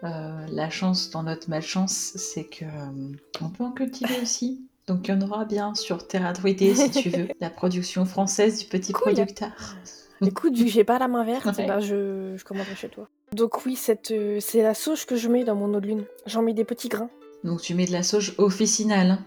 euh, 0.04 0.46
la 0.50 0.70
chance 0.70 1.10
dans 1.10 1.22
notre 1.22 1.50
malchance, 1.50 2.12
c'est 2.16 2.44
que 2.44 2.64
euh, 2.64 3.12
on 3.42 3.50
peut 3.50 3.64
en 3.64 3.72
cultiver 3.72 4.20
aussi. 4.22 4.62
Donc 4.86 5.08
il 5.08 5.10
y 5.10 5.14
en 5.14 5.20
aura 5.20 5.44
bien 5.44 5.75
sur 5.75 6.06
Terra 6.06 6.32
Druidée 6.32 6.75
si 6.75 6.90
tu 6.90 7.10
veux. 7.10 7.28
La 7.40 7.50
production 7.50 8.06
française 8.06 8.58
du 8.58 8.66
petit 8.66 8.92
producteur. 8.92 9.76
Écoute, 10.25 10.56
vu 10.56 10.64
que 10.64 10.70
j'ai 10.70 10.85
pas 10.85 10.99
la 10.99 11.08
main 11.08 11.25
verte, 11.25 11.46
bah, 11.66 11.80
je, 11.80 12.35
je 12.37 12.44
commanderai 12.44 12.75
chez 12.75 12.88
toi. 12.88 13.08
Donc 13.32 13.66
oui, 13.66 13.76
cette, 13.76 14.12
euh, 14.12 14.38
c'est 14.40 14.62
la 14.62 14.75
sauge 14.75 15.06
que 15.06 15.16
je 15.16 15.28
mets 15.28 15.44
dans 15.44 15.56
mon 15.56 15.73
eau 15.75 15.80
de 15.80 15.87
lune. 15.87 16.04
J'en 16.26 16.42
mets 16.42 16.54
des 16.54 16.64
petits 16.64 16.88
grains. 16.88 17.11
Donc 17.44 17.61
tu 17.61 17.75
mets 17.75 17.87
de 17.87 17.92
la 17.92 18.02
sauge 18.02 18.35
officinale. 18.38 19.11
Hein. 19.11 19.18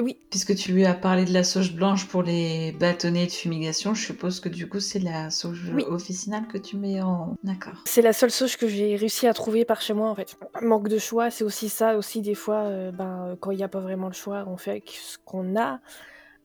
Oui. 0.00 0.16
Puisque 0.30 0.56
tu 0.56 0.72
lui 0.72 0.84
as 0.84 0.94
parlé 0.94 1.24
de 1.24 1.32
la 1.32 1.44
sauge 1.44 1.74
blanche 1.74 2.08
pour 2.08 2.22
les 2.24 2.72
bâtonnets 2.72 3.26
de 3.26 3.30
fumigation, 3.30 3.94
je 3.94 4.04
suppose 4.04 4.40
que 4.40 4.48
du 4.48 4.68
coup 4.68 4.80
c'est 4.80 4.98
la 4.98 5.30
sauge 5.30 5.70
officinale 5.88 6.48
que 6.48 6.58
tu 6.58 6.76
mets 6.76 7.00
en. 7.00 7.36
D'accord. 7.44 7.74
C'est 7.84 8.02
la 8.02 8.12
seule 8.12 8.32
sauge 8.32 8.56
que 8.56 8.66
j'ai 8.66 8.96
réussi 8.96 9.28
à 9.28 9.34
trouver 9.34 9.64
par 9.64 9.80
chez 9.80 9.92
moi 9.92 10.08
en 10.08 10.14
fait. 10.16 10.36
Manque 10.60 10.88
de 10.88 10.98
choix, 10.98 11.30
c'est 11.30 11.44
aussi 11.44 11.68
ça. 11.68 11.96
Aussi 11.96 12.22
des 12.22 12.34
fois, 12.34 12.64
euh, 12.64 12.90
ben, 12.90 13.36
quand 13.38 13.52
il 13.52 13.58
n'y 13.58 13.62
a 13.62 13.68
pas 13.68 13.80
vraiment 13.80 14.08
le 14.08 14.14
choix, 14.14 14.44
on 14.48 14.56
fait 14.56 14.72
avec 14.72 14.90
ce 15.00 15.18
qu'on 15.24 15.56
a. 15.56 15.78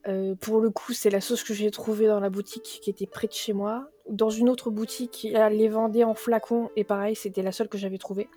Euh, 0.08 0.36
pour 0.36 0.62
le 0.62 0.70
coup, 0.70 0.94
c'est 0.94 1.10
la 1.10 1.22
sauce 1.22 1.44
que 1.44 1.54
j'ai 1.54 1.70
trouvée 1.72 2.08
dans 2.08 2.20
la 2.20 2.30
boutique 2.30 2.80
qui 2.82 2.90
était 2.90 3.06
près 3.06 3.28
de 3.28 3.34
chez 3.34 3.54
moi. 3.54 3.90
Dans 4.10 4.30
une 4.30 4.50
autre 4.50 4.72
boutique, 4.72 5.28
elle 5.34 5.58
les 5.58 5.68
vendait 5.68 6.04
en 6.04 6.14
flacon 6.14 6.70
et 6.76 6.84
pareil, 6.84 7.16
c'était 7.16 7.42
la 7.42 7.52
seule 7.52 7.68
que 7.68 7.78
j'avais 7.78 7.98
trouvée. 7.98 8.30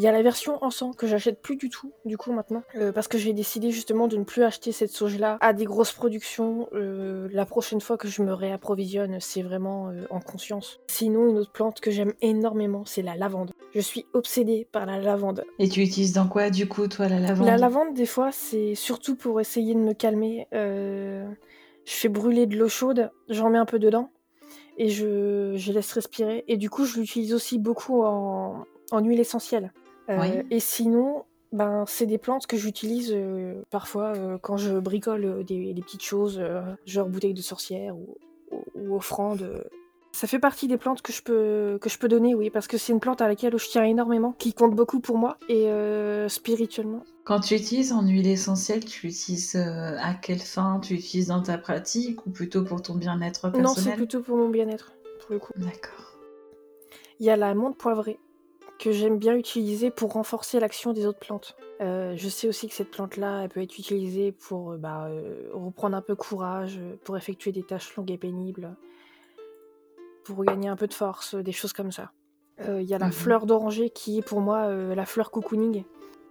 Il 0.00 0.04
y 0.04 0.06
a 0.06 0.12
la 0.12 0.22
version 0.22 0.56
en 0.64 0.70
sang 0.70 0.94
que 0.94 1.06
j'achète 1.06 1.42
plus 1.42 1.56
du 1.56 1.68
tout, 1.68 1.92
du 2.06 2.16
coup, 2.16 2.32
maintenant. 2.32 2.62
Euh, 2.74 2.90
parce 2.90 3.06
que 3.06 3.18
j'ai 3.18 3.34
décidé 3.34 3.70
justement 3.70 4.08
de 4.08 4.16
ne 4.16 4.24
plus 4.24 4.42
acheter 4.42 4.72
cette 4.72 4.88
sauge-là 4.88 5.36
à 5.42 5.52
des 5.52 5.66
grosses 5.66 5.92
productions. 5.92 6.70
Euh, 6.72 7.28
la 7.32 7.44
prochaine 7.44 7.82
fois 7.82 7.98
que 7.98 8.08
je 8.08 8.22
me 8.22 8.32
réapprovisionne, 8.32 9.18
c'est 9.20 9.42
vraiment 9.42 9.90
euh, 9.90 10.06
en 10.08 10.20
conscience. 10.20 10.80
Sinon, 10.86 11.28
une 11.28 11.36
autre 11.36 11.52
plante 11.52 11.80
que 11.80 11.90
j'aime 11.90 12.14
énormément, 12.22 12.86
c'est 12.86 13.02
la 13.02 13.14
lavande. 13.14 13.52
Je 13.74 13.80
suis 13.80 14.06
obsédée 14.14 14.66
par 14.72 14.86
la 14.86 14.98
lavande. 14.98 15.44
Et 15.58 15.68
tu 15.68 15.82
utilises 15.82 16.14
dans 16.14 16.28
quoi, 16.28 16.48
du 16.48 16.66
coup, 16.66 16.88
toi, 16.88 17.06
la 17.06 17.20
lavande? 17.20 17.46
La 17.46 17.58
lavande, 17.58 17.92
des 17.92 18.06
fois, 18.06 18.32
c'est 18.32 18.74
surtout 18.74 19.16
pour 19.16 19.38
essayer 19.38 19.74
de 19.74 19.80
me 19.80 19.92
calmer. 19.92 20.46
je 20.50 21.26
fais 21.84 22.08
brûler 22.08 22.46
de 22.46 22.56
l'eau 22.56 22.70
chaude, 22.70 23.10
j'en 23.28 23.50
mets 23.50 23.58
un 23.58 23.66
peu 23.66 23.78
dedans 23.78 24.08
et 24.78 24.88
je, 24.88 25.56
je, 25.56 25.72
laisse 25.72 25.92
respirer. 25.92 26.42
Et 26.48 26.56
du 26.56 26.70
coup, 26.70 26.86
je 26.86 27.00
l'utilise 27.00 27.34
aussi 27.34 27.58
beaucoup 27.58 28.02
en, 28.02 28.64
en 28.92 29.04
huile 29.04 29.20
essentielle. 29.20 29.74
Euh, 30.08 30.42
et 30.50 30.60
sinon, 30.60 31.24
ben, 31.52 31.84
c'est 31.86 32.06
des 32.06 32.18
plantes 32.18 32.46
que 32.46 32.56
j'utilise 32.56 33.12
euh, 33.14 33.62
parfois 33.70 34.12
euh, 34.16 34.38
quand 34.38 34.56
je 34.56 34.78
bricole 34.78 35.44
des, 35.44 35.74
petites 35.82 36.02
choses, 36.02 36.42
genre 36.86 37.08
bouteille 37.08 37.34
de 37.34 37.42
sorcière 37.42 37.96
ou, 37.96 38.16
ou, 38.74 38.96
offrande. 38.96 39.64
Ça 40.12 40.26
fait 40.26 40.40
partie 40.40 40.66
des 40.66 40.76
plantes 40.76 41.02
que 41.02 41.12
je 41.12 41.22
peux, 41.22 41.78
que 41.80 41.88
je 41.88 41.96
peux 41.96 42.08
donner, 42.08 42.34
oui, 42.34 42.50
parce 42.50 42.66
que 42.66 42.76
c'est 42.76 42.92
une 42.92 42.98
plante 42.98 43.20
à 43.20 43.28
laquelle 43.28 43.56
je 43.56 43.68
tiens 43.68 43.84
énormément, 43.84 44.32
qui 44.32 44.52
compte 44.52 44.74
beaucoup 44.74 44.98
pour 44.98 45.18
moi 45.18 45.38
et 45.48 45.70
spirituellement. 46.28 47.04
Quand 47.22 47.38
tu 47.38 47.54
utilises 47.54 47.92
en 47.92 48.04
huile 48.04 48.26
essentielle, 48.26 48.84
tu 48.84 49.06
l'utilises 49.06 49.54
à 49.54 50.14
quelle 50.14 50.40
fin? 50.40 50.80
Tu 50.80 50.94
l'utilises 50.94 51.28
dans 51.28 51.42
ta 51.42 51.58
pratique 51.58 52.26
ou 52.26 52.30
plutôt 52.30 52.64
pour 52.64 52.82
ton 52.82 52.94
bien-être 52.94 53.42
personnel 53.42 53.62
Non, 53.62 53.74
c'est 53.74 53.94
plutôt 53.94 54.20
pour 54.20 54.36
mon 54.36 54.48
bien-être, 54.48 54.92
pour 55.20 55.32
le 55.32 55.38
coup. 55.38 55.52
D'accord. 55.54 56.16
Il 57.20 57.26
y 57.26 57.30
a 57.30 57.36
la 57.36 57.54
menthe 57.54 57.76
poivrée 57.76 58.18
que 58.80 58.92
j'aime 58.92 59.18
bien 59.18 59.36
utiliser 59.36 59.90
pour 59.90 60.14
renforcer 60.14 60.58
l'action 60.58 60.94
des 60.94 61.04
autres 61.04 61.18
plantes. 61.18 61.54
Euh, 61.82 62.14
je 62.16 62.28
sais 62.30 62.48
aussi 62.48 62.66
que 62.66 62.74
cette 62.74 62.90
plante-là, 62.90 63.42
elle 63.42 63.50
peut 63.50 63.60
être 63.60 63.78
utilisée 63.78 64.32
pour 64.32 64.72
euh, 64.72 64.76
bah, 64.78 65.06
euh, 65.08 65.50
reprendre 65.52 65.94
un 65.96 66.00
peu 66.00 66.16
courage, 66.16 66.80
pour 67.04 67.16
effectuer 67.18 67.52
des 67.52 67.62
tâches 67.62 67.94
longues 67.96 68.10
et 68.10 68.16
pénibles, 68.16 68.74
pour 70.24 70.42
gagner 70.44 70.68
un 70.68 70.76
peu 70.76 70.86
de 70.86 70.94
force, 70.94 71.34
des 71.34 71.52
choses 71.52 71.74
comme 71.74 71.92
ça. 71.92 72.12
Il 72.68 72.82
y 72.82 72.92
a 72.92 72.98
la 72.98 73.06
mhm. 73.06 73.12
fleur 73.12 73.46
d'oranger 73.46 73.88
qui 73.88 74.18
est 74.18 74.22
pour 74.22 74.42
moi 74.42 74.70
la 74.94 75.06
fleur 75.06 75.30
cocooning, 75.30 75.84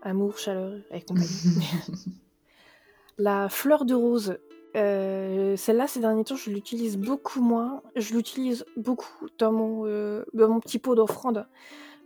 amour, 0.03 0.37
chaleur 0.37 0.73
et 0.91 1.01
compagnie. 1.01 1.27
la 3.17 3.49
fleur 3.49 3.83
de 3.83 3.95
rose, 3.95 4.37
celle-là, 4.75 5.87
ces 5.87 5.99
derniers 5.99 6.23
temps, 6.23 6.35
je 6.35 6.51
l'utilise 6.51 6.99
beaucoup 6.99 7.41
moins. 7.41 7.81
Je 7.95 8.13
l'utilise 8.13 8.63
beaucoup 8.77 9.27
dans 9.39 9.51
mon, 9.51 9.85
dans 10.33 10.49
mon 10.49 10.59
petit 10.59 10.77
pot 10.77 10.93
d'offrande 10.93 11.47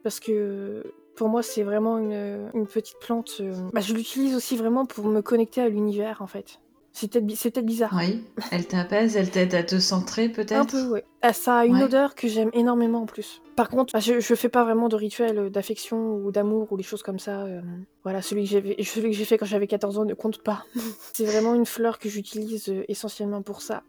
parce 0.03 0.19
que 0.19 0.83
pour 1.15 1.29
moi, 1.29 1.43
c'est 1.43 1.63
vraiment 1.63 1.97
une, 1.97 2.67
petite 2.71 2.97
plante. 2.99 3.37
Euh, 3.39 3.53
bah, 3.71 3.81
je 3.81 3.93
l'utilise 3.93 4.35
aussi 4.35 4.55
vraiment 4.55 4.85
pour 4.85 5.05
me 5.05 5.21
connecter 5.21 5.61
à 5.61 5.69
l'univers, 5.69 6.21
en 6.21 6.27
fait. 6.27 6.59
C'est 6.95 7.11
peut-être 7.11 7.65
bizarre. 7.65 7.95
Oui, 7.97 8.23
elle 8.51 8.67
t'apaise, 8.67 9.17
elle 9.17 9.31
t'aide 9.31 9.55
à 9.55 9.63
te 9.63 9.79
centrer 9.79 10.29
peut-être? 10.29 10.53
Un 10.53 10.65
peu, 10.65 10.93
oui. 10.93 10.99
Ah, 11.23 11.33
ça 11.33 11.57
a 11.57 11.65
une 11.65 11.81
odeur 11.81 12.13
que 12.13 12.27
j'aime 12.27 12.51
énormément 12.53 13.01
en 13.01 13.05
plus. 13.07 13.41
Par 13.55 13.69
contre, 13.69 13.93
bah, 13.93 13.99
je, 13.99 14.19
je 14.19 14.35
fais 14.35 14.49
pas 14.49 14.63
vraiment 14.63 14.89
de 14.89 14.95
rituel 14.95 15.49
d'affection 15.49 16.17
ou 16.17 16.31
d'amour 16.31 16.71
ou 16.71 16.77
des 16.77 16.83
choses 16.83 17.01
comme 17.01 17.17
ça. 17.17 17.41
Euh, 17.45 17.61
voilà, 18.03 18.21
celui 18.21 18.47
que 18.47 19.11
j'ai 19.11 19.25
fait 19.25 19.39
quand 19.39 19.47
j'avais 19.47 19.65
14 19.65 19.97
ans 19.97 20.05
ne 20.05 20.13
compte 20.13 20.43
pas. 20.43 20.65
c'est 21.13 21.25
vraiment 21.25 21.55
une 21.55 21.65
fleur 21.65 21.97
que 21.97 22.09
j'utilise 22.09 22.69
euh, 22.69 22.83
essentiellement 22.87 23.41
pour 23.41 23.63
ça. 23.63 23.81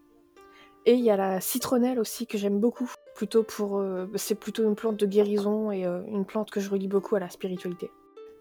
Et 0.87 0.93
il 0.93 1.03
y 1.03 1.11
a 1.11 1.15
la 1.15 1.41
citronnelle 1.41 1.99
aussi 1.99 2.25
que 2.25 2.39
j'aime 2.39 2.59
beaucoup. 2.59 2.91
Plutôt 3.15 3.43
pour, 3.43 3.77
euh, 3.77 4.07
c'est 4.15 4.35
plutôt 4.35 4.63
une 4.63 4.75
plante 4.75 4.97
de 4.97 5.05
guérison 5.05 5.71
et 5.71 5.85
euh, 5.85 6.01
une 6.07 6.25
plante 6.25 6.51
que 6.51 6.59
je 6.59 6.69
relie 6.69 6.89
beaucoup 6.89 7.15
à 7.15 7.19
la 7.19 7.29
spiritualité. 7.29 7.89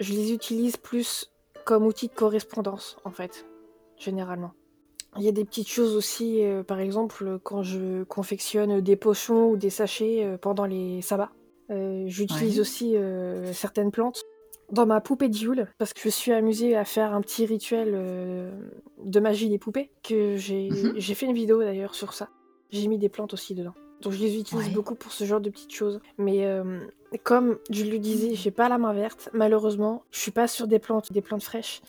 Je 0.01 0.13
les 0.13 0.33
utilise 0.33 0.77
plus 0.77 1.31
comme 1.65 1.87
outil 1.87 2.09
de 2.09 2.13
correspondance 2.13 2.97
en 3.05 3.13
fait, 3.13 3.47
généralement. 3.97 4.53
Il 5.17 5.23
y 5.23 5.29
a 5.29 5.33
des 5.33 5.45
petites 5.45 5.69
choses 5.69 5.95
aussi, 5.95 6.45
euh, 6.45 6.65
par 6.65 6.81
exemple 6.81 7.39
quand 7.45 7.63
je 7.63 8.03
confectionne 8.03 8.81
des 8.81 8.97
potions 8.97 9.51
ou 9.51 9.57
des 9.57 9.71
sachets 9.71 10.37
pendant 10.43 10.67
les 10.67 11.01
sabbats. 11.03 11.31
J'utilise 12.07 12.61
aussi 12.61 12.97
certaines 13.53 13.91
plantes 13.91 14.23
dans 14.71 14.87
ma 14.87 15.01
poupée 15.01 15.29
de 15.29 15.67
parce 15.79 15.95
que 15.95 16.01
je 16.03 16.09
suis 16.11 16.33
amusée 16.33 16.77
à 16.77 16.85
faire 16.85 17.15
un 17.15 17.23
petit 17.23 17.47
rituel 17.47 17.93
de 19.03 19.21
magie 19.21 19.49
des 19.49 19.59
poupées 19.59 19.91
que 20.03 20.37
j'ai 20.37 20.69
j'ai 20.97 21.15
fait 21.15 21.27
une 21.27 21.35
vidéo 21.35 21.61
d'ailleurs 21.61 21.95
sur 21.95 22.13
ça. 22.13 22.29
J'ai 22.71 22.89
mis 22.89 22.99
des 22.99 23.09
plantes 23.09 23.33
aussi 23.33 23.55
dedans. 23.55 23.75
Donc 24.03 24.13
je 24.13 24.19
les 24.19 24.39
utilise 24.39 24.71
beaucoup 24.71 24.95
pour 24.95 25.13
ce 25.13 25.25
genre 25.25 25.41
de 25.41 25.51
petites 25.51 25.73
choses. 25.75 26.01
Mais 26.19 26.45
euh, 26.45 26.81
comme 27.23 27.59
je 27.71 27.85
le 27.85 27.99
disais, 27.99 28.35
j'ai 28.35 28.51
pas 28.51 28.69
la 28.69 28.79
main 28.79 28.93
verte. 28.93 29.31
Malheureusement, 29.33 30.03
je 30.11 30.21
suis 30.21 30.31
pas 30.31 30.49
sur 30.49 30.67
des 30.67 30.79
plantes, 30.79 31.13
des 31.13 31.23
plantes 31.23 31.43
fraîches. 31.43 31.81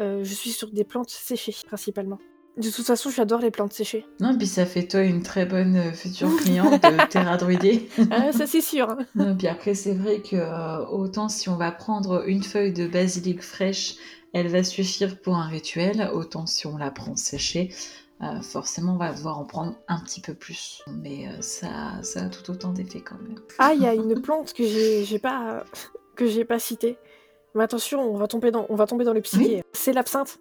Euh, 0.00 0.22
je 0.22 0.34
suis 0.34 0.50
sur 0.50 0.70
des 0.70 0.84
plantes 0.84 1.10
séchées 1.10 1.54
principalement. 1.66 2.18
De 2.56 2.70
toute 2.70 2.86
façon, 2.86 3.10
j'adore 3.10 3.40
les 3.40 3.52
plantes 3.52 3.72
séchées. 3.72 4.04
Non, 4.20 4.36
puis 4.36 4.46
ça 4.46 4.66
fait 4.66 4.88
toi 4.88 5.02
une 5.02 5.22
très 5.22 5.46
bonne 5.46 5.76
euh, 5.76 5.92
future 5.92 6.34
cliente 6.42 6.82
de 6.82 7.08
Terra 7.08 7.36
Druidée. 7.36 7.88
ah, 8.10 8.32
ça 8.32 8.46
c'est 8.46 8.60
sûr. 8.60 8.90
Hein. 8.90 8.98
Non, 9.14 9.36
puis 9.36 9.46
après, 9.46 9.74
c'est 9.74 9.94
vrai 9.94 10.20
que 10.20 10.90
autant 10.90 11.28
si 11.28 11.48
on 11.48 11.56
va 11.56 11.70
prendre 11.70 12.24
une 12.26 12.42
feuille 12.42 12.72
de 12.72 12.86
basilic 12.86 13.42
fraîche, 13.42 13.96
elle 14.32 14.48
va 14.48 14.62
suffire 14.62 15.20
pour 15.20 15.36
un 15.36 15.48
rituel, 15.48 16.10
autant 16.12 16.46
si 16.46 16.66
on 16.66 16.76
la 16.76 16.90
prend 16.90 17.16
séchée, 17.16 17.70
euh, 18.22 18.40
forcément, 18.42 18.94
on 18.94 18.96
va 18.96 19.12
devoir 19.12 19.38
en 19.38 19.44
prendre 19.44 19.74
un 19.86 20.00
petit 20.00 20.20
peu 20.20 20.34
plus. 20.34 20.82
Mais 20.88 21.28
euh, 21.28 21.40
ça, 21.40 22.02
ça 22.02 22.24
a 22.24 22.28
tout 22.28 22.50
autant 22.50 22.72
d'effet 22.72 23.00
quand 23.00 23.16
même. 23.22 23.38
Ah, 23.58 23.74
il 23.74 23.82
y 23.82 23.86
a 23.86 23.94
une 23.94 24.20
plante 24.20 24.52
que 24.52 24.64
j'ai 24.64 25.18
pas 25.18 25.64
que 26.16 26.26
j'ai 26.26 26.44
pas 26.44 26.58
citée. 26.58 26.98
Mais 27.54 27.64
attention, 27.64 28.00
on 28.02 28.16
va 28.16 28.26
tomber 28.26 28.50
dans, 28.50 28.66
on 28.68 28.74
va 28.74 28.86
tomber 28.86 29.04
dans 29.04 29.12
le 29.12 29.20
psyché. 29.20 29.62
C'est 29.72 29.92
l'absinthe. 29.92 30.38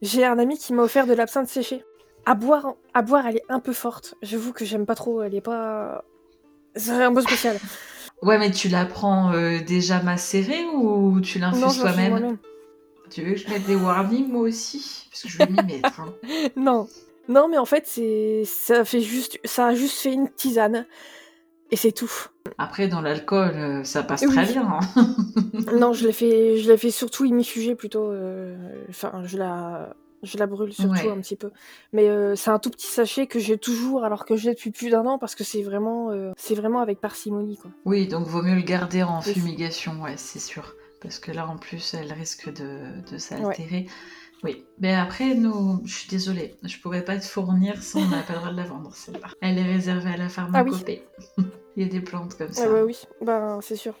J'ai 0.00 0.24
un 0.24 0.38
ami 0.38 0.56
qui 0.58 0.72
m'a 0.72 0.82
offert 0.82 1.06
de 1.06 1.12
l'absinthe 1.12 1.48
séchée. 1.48 1.84
À 2.24 2.34
boire, 2.34 2.74
à 2.94 3.02
boire, 3.02 3.26
elle 3.26 3.36
est 3.36 3.44
un 3.48 3.60
peu 3.60 3.72
forte. 3.72 4.14
J'avoue 4.22 4.52
que 4.52 4.64
j'aime 4.64 4.86
pas 4.86 4.94
trop. 4.94 5.22
Elle 5.22 5.34
est 5.34 5.40
pas. 5.40 6.04
C'est 6.76 7.02
un 7.02 7.12
peu 7.12 7.20
spécial. 7.20 7.58
Ouais, 8.22 8.38
mais 8.38 8.52
tu 8.52 8.68
la 8.68 8.86
prends 8.86 9.32
euh, 9.32 9.58
déjà 9.60 10.00
macérée 10.00 10.64
ou 10.72 11.20
tu 11.20 11.40
l'infuses 11.40 11.78
toi-même? 11.78 12.38
Tu 13.12 13.22
veux 13.22 13.32
que 13.32 13.38
je 13.38 13.48
mette 13.48 13.66
des 13.66 13.76
warnings 13.76 14.28
moi 14.28 14.42
aussi? 14.42 15.06
Parce 15.10 15.22
que 15.22 15.28
je 15.28 15.38
vais 15.38 15.46
m'y 15.46 15.62
mettre. 15.62 16.00
Hein. 16.00 16.14
Non. 16.56 16.88
Non, 17.28 17.48
mais 17.48 17.58
en 17.58 17.64
fait, 17.64 17.84
c'est 17.86 18.42
ça 18.44 18.84
fait 18.84 19.00
juste 19.00 19.38
ça 19.44 19.68
a 19.68 19.74
juste 19.74 19.98
fait 19.98 20.12
une 20.12 20.28
tisane. 20.30 20.86
Et 21.70 21.76
c'est 21.76 21.92
tout. 21.92 22.12
Après, 22.58 22.86
dans 22.86 23.00
l'alcool, 23.00 23.54
euh, 23.54 23.84
ça 23.84 24.02
passe 24.02 24.20
très 24.20 24.44
bien. 24.44 24.78
Hein. 24.78 25.06
non, 25.78 25.94
je 25.94 26.06
l'ai 26.06 26.12
fait, 26.12 26.58
je 26.58 26.70
l'ai 26.70 26.76
fait 26.76 26.90
surtout 26.90 27.26
plutôt. 27.78 28.10
Euh, 28.10 28.84
enfin, 28.90 29.22
je 29.24 29.38
la, 29.38 29.96
je 30.22 30.36
la 30.36 30.46
brûle 30.46 30.74
surtout 30.74 31.08
un 31.08 31.18
petit 31.20 31.36
peu. 31.36 31.50
Mais 31.94 32.08
euh, 32.10 32.36
c'est 32.36 32.50
un 32.50 32.58
tout 32.58 32.68
petit 32.68 32.88
sachet 32.88 33.26
que 33.26 33.38
j'ai 33.38 33.56
toujours, 33.56 34.04
alors 34.04 34.26
que 34.26 34.36
je 34.36 34.48
l'ai 34.48 34.54
depuis 34.54 34.70
plus 34.70 34.90
d'un 34.90 35.06
an, 35.06 35.18
parce 35.18 35.34
que 35.34 35.44
c'est 35.44 35.62
vraiment, 35.62 36.10
c'est 36.36 36.54
vraiment 36.54 36.80
avec 36.80 37.00
parcimonie, 37.00 37.56
quoi. 37.56 37.70
Oui, 37.86 38.06
donc 38.06 38.26
vaut 38.26 38.42
mieux 38.42 38.54
le 38.56 38.60
garder 38.60 39.02
en 39.02 39.22
fumigation, 39.22 40.02
ouais, 40.02 40.16
c'est 40.18 40.40
sûr 40.40 40.74
parce 41.02 41.18
que 41.18 41.32
là 41.32 41.48
en 41.48 41.56
plus 41.56 41.94
elle 41.94 42.12
risque 42.12 42.52
de, 42.52 42.78
de 43.10 43.18
s'altérer. 43.18 43.86
Oui, 44.44 44.64
mais 44.80 44.92
après, 44.92 45.34
nous, 45.34 45.80
je 45.84 45.94
suis 45.94 46.08
désolée, 46.08 46.56
je 46.64 46.76
pourrais 46.78 47.04
pas 47.04 47.16
te 47.16 47.24
fournir 47.24 47.80
si 47.80 47.96
on 47.96 48.08
n'a 48.08 48.22
pas 48.22 48.32
le 48.32 48.38
droit 48.40 48.50
de 48.50 48.56
la 48.56 48.64
vendre, 48.64 48.92
celle-là. 48.92 49.28
Elle 49.40 49.56
est 49.56 49.72
réservée 49.72 50.10
à 50.10 50.16
la 50.16 50.28
pharmacopée. 50.28 51.04
Ah 51.38 51.42
Il 51.76 51.84
y 51.84 51.86
a 51.86 51.88
des 51.88 52.00
plantes 52.00 52.36
comme 52.36 52.52
ça. 52.52 52.64
Ah 52.66 52.68
bah 52.68 52.84
oui, 52.84 53.00
ben, 53.20 53.60
c'est 53.62 53.76
sûr. 53.76 53.94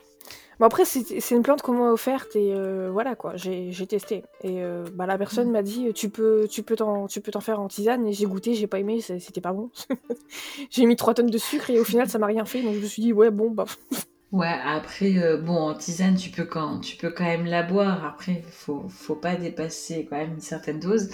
Bon 0.58 0.66
après, 0.66 0.84
c'est 0.84 1.30
une 1.30 1.42
plante 1.42 1.62
qu'on 1.62 1.72
m'a 1.72 1.90
offerte 1.90 2.36
et 2.36 2.54
euh, 2.54 2.90
voilà 2.92 3.16
quoi, 3.16 3.34
j'ai 3.36 3.86
testé. 3.86 4.24
Et 4.42 4.62
euh, 4.62 4.84
bah, 4.94 5.06
la 5.06 5.16
personne 5.16 5.50
m'a 5.50 5.62
dit 5.62 5.92
tu 5.94 6.10
peux 6.10 6.46
tu 6.48 6.62
peux 6.62 6.76
t'en 6.76 7.08
faire 7.40 7.60
en 7.60 7.68
tisane 7.68 8.06
et 8.06 8.12
j'ai 8.12 8.26
goûté, 8.26 8.54
j'ai 8.54 8.66
pas 8.66 8.78
aimé, 8.78 9.00
c'était 9.00 9.40
pas 9.40 9.52
bon. 9.52 9.70
j'ai 10.70 10.84
mis 10.84 10.96
3 10.96 11.14
tonnes 11.14 11.30
de 11.30 11.38
sucre 11.38 11.70
et 11.70 11.80
au 11.80 11.84
final 11.84 12.08
ça 12.08 12.18
m'a 12.18 12.26
rien 12.26 12.44
fait 12.44 12.62
donc 12.62 12.74
je 12.74 12.80
me 12.80 12.86
suis 12.86 13.02
dit 13.02 13.12
ouais 13.12 13.30
bon 13.30 13.50
bah 13.50 13.64
Ouais, 14.32 14.48
après, 14.64 15.18
euh, 15.18 15.36
bon, 15.36 15.56
en 15.70 15.74
tisane, 15.74 16.16
tu 16.16 16.30
peux 16.30 16.44
quand, 16.46 16.80
tu 16.80 16.96
peux 16.96 17.10
quand 17.10 17.24
même 17.24 17.44
la 17.44 17.62
boire. 17.62 18.04
Après, 18.04 18.42
faut, 18.50 18.88
faut 18.88 19.14
pas 19.16 19.36
dépasser 19.36 20.06
quand 20.08 20.16
même 20.16 20.34
une 20.34 20.40
certaine 20.40 20.80
dose. 20.80 21.10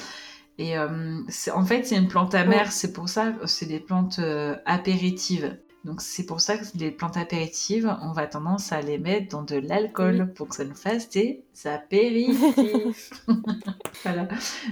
Et 0.59 0.79
euh, 0.79 1.23
en 1.55 1.65
fait, 1.67 1.85
c'est 1.85 1.97
une 1.97 2.09
plante 2.09 2.35
amère, 2.35 2.73
c'est 2.73 2.93
pour 2.93 3.09
ça, 3.09 3.35
c'est 3.47 3.67
des 3.67 3.81
plantes 3.81 4.19
euh, 4.21 4.57
apéritives. 4.67 5.59
Donc 5.89 6.03
c'est 6.03 6.27
pour 6.27 6.43
ça 6.43 6.59
que 6.59 6.65
les 6.75 6.91
plantes 6.91 7.17
apéritives, 7.17 7.97
on 8.03 8.13
va 8.13 8.27
tendance 8.27 8.73
à 8.73 8.83
les 8.83 8.99
mettre 8.99 9.31
dans 9.31 9.43
de 9.43 9.57
l'alcool 9.57 10.31
pour 10.35 10.49
que 10.49 10.57
ça 10.57 10.67
nous 10.67 10.75
fasse 10.75 11.09
des 11.09 11.43
apéritifs. 11.65 13.11
voilà. 14.03 14.29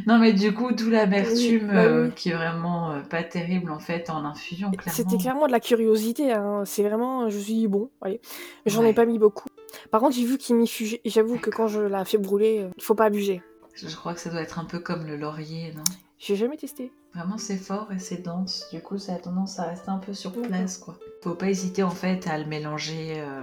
Non 0.07 0.19
mais 0.19 0.35
du 0.35 0.53
coup, 0.53 0.73
d'où 0.73 0.91
l'amertume 0.91 1.69
bah 1.69 1.85
euh, 1.85 2.11
qui 2.11 2.29
est 2.29 2.35
vraiment 2.35 2.91
euh, 2.91 3.01
pas 3.01 3.23
terrible 3.23 3.71
en 3.71 3.79
fait 3.79 4.11
en 4.11 4.27
infusion. 4.27 4.71
C'était 4.89 5.17
clairement 5.17 5.47
de 5.47 5.53
la 5.53 5.61
curiosité. 5.61 6.33
Hein. 6.33 6.65
C'est 6.67 6.83
vraiment, 6.83 7.31
je 7.31 7.39
me 7.39 7.43
suis 7.43 7.55
dit 7.55 7.67
bon, 7.67 7.89
allez, 8.03 8.21
j'en 8.67 8.85
ai 8.85 8.93
pas 8.93 9.07
mis 9.07 9.19
beaucoup. 9.19 9.49
Par 9.91 10.03
contre, 10.03 10.17
j'ai 10.17 10.25
vu 10.27 10.37
qu'il 10.37 10.57
m'y 10.57 10.69
fut. 10.69 10.99
J'avoue 11.07 11.39
que 11.39 11.49
quand 11.49 11.67
je 11.67 11.81
la 11.81 12.05
fais 12.05 12.19
brûler, 12.19 12.69
il 12.77 12.83
faut 12.83 12.95
pas 12.95 13.07
abuser. 13.07 13.41
Je 13.75 13.97
crois 13.97 14.13
que 14.13 14.21
ça 14.21 14.29
doit 14.29 14.43
être 14.43 14.59
un 14.59 14.67
peu 14.67 14.81
comme 14.81 15.07
le 15.07 15.17
laurier, 15.17 15.73
non? 15.75 15.85
J'ai 16.19 16.37
jamais 16.37 16.57
testé. 16.57 16.93
Vraiment, 17.15 17.39
c'est 17.39 17.57
fort 17.57 17.93
et 17.93 17.99
c'est 17.99 18.23
dense. 18.23 18.69
Du 18.73 18.81
coup, 18.81 18.99
ça 18.99 19.15
a 19.15 19.19
tendance 19.19 19.59
à 19.59 19.65
rester 19.65 19.89
un 19.89 19.99
peu 19.99 20.15
sur 20.15 20.33
place, 20.33 20.79
quoi. 20.79 20.99
Faut 21.23 21.35
pas 21.35 21.49
hésiter 21.49 21.83
en 21.83 21.91
fait 21.91 22.27
à 22.27 22.39
le 22.39 22.45
mélanger 22.45 23.15
euh, 23.19 23.43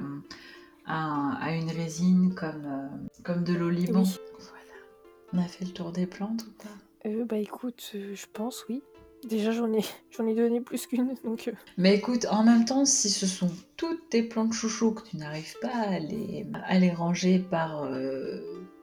à, 0.85 1.55
une 1.55 1.69
résine 1.69 2.33
comme, 2.35 2.65
euh, 2.65 3.21
comme 3.23 3.43
de 3.43 3.53
l'oliban. 3.53 4.03
Voilà. 4.03 5.33
On 5.33 5.37
a 5.39 5.47
fait 5.47 5.65
le 5.65 5.71
tour 5.71 5.91
des 5.91 6.05
plantes 6.05 6.45
ou 6.47 6.51
pas? 6.63 7.09
Euh, 7.09 7.25
Bah 7.25 7.37
écoute, 7.37 7.91
je 7.93 8.25
pense 8.31 8.65
oui. 8.69 8.83
Déjà, 9.27 9.51
j'en 9.51 9.71
ai, 9.71 9.81
j'en 10.11 10.27
ai 10.27 10.35
donné 10.35 10.61
plus 10.61 10.85
qu'une. 10.87 11.15
Donc... 11.23 11.51
Mais 11.77 11.95
écoute, 11.95 12.25
en 12.29 12.43
même 12.43 12.65
temps, 12.65 12.85
si 12.85 13.09
ce 13.09 13.27
sont 13.27 13.51
toutes 13.77 14.09
tes 14.09 14.23
plantes 14.23 14.53
chouchou 14.53 14.91
que 14.91 15.07
tu 15.07 15.17
n'arrives 15.17 15.55
pas 15.61 15.75
à 15.75 15.99
les, 15.99 16.45
à 16.65 16.77
les 16.79 16.91
ranger 16.91 17.39
par 17.39 17.87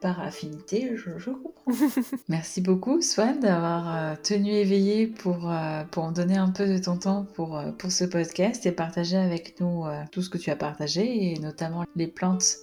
par 0.01 0.19
affinité, 0.19 0.91
je, 0.97 1.29
comprends. 1.29 1.51
Merci 2.27 2.59
beaucoup, 2.59 3.01
Swan, 3.01 3.39
d'avoir 3.39 3.95
euh, 3.95 4.15
tenu 4.21 4.49
éveillé 4.51 5.07
pour, 5.07 5.49
euh, 5.49 5.83
pour 5.91 6.11
donner 6.11 6.37
un 6.37 6.49
peu 6.49 6.67
de 6.67 6.77
ton 6.79 6.97
temps 6.97 7.27
pour, 7.35 7.57
euh, 7.57 7.71
pour 7.71 7.91
ce 7.91 8.03
podcast 8.03 8.65
et 8.65 8.71
partager 8.71 9.15
avec 9.15 9.59
nous 9.61 9.85
tout 10.11 10.21
ce 10.21 10.29
que 10.29 10.39
tu 10.39 10.49
as 10.49 10.55
partagé 10.55 11.31
et 11.31 11.39
notamment 11.39 11.85
les 11.95 12.07
plantes 12.07 12.57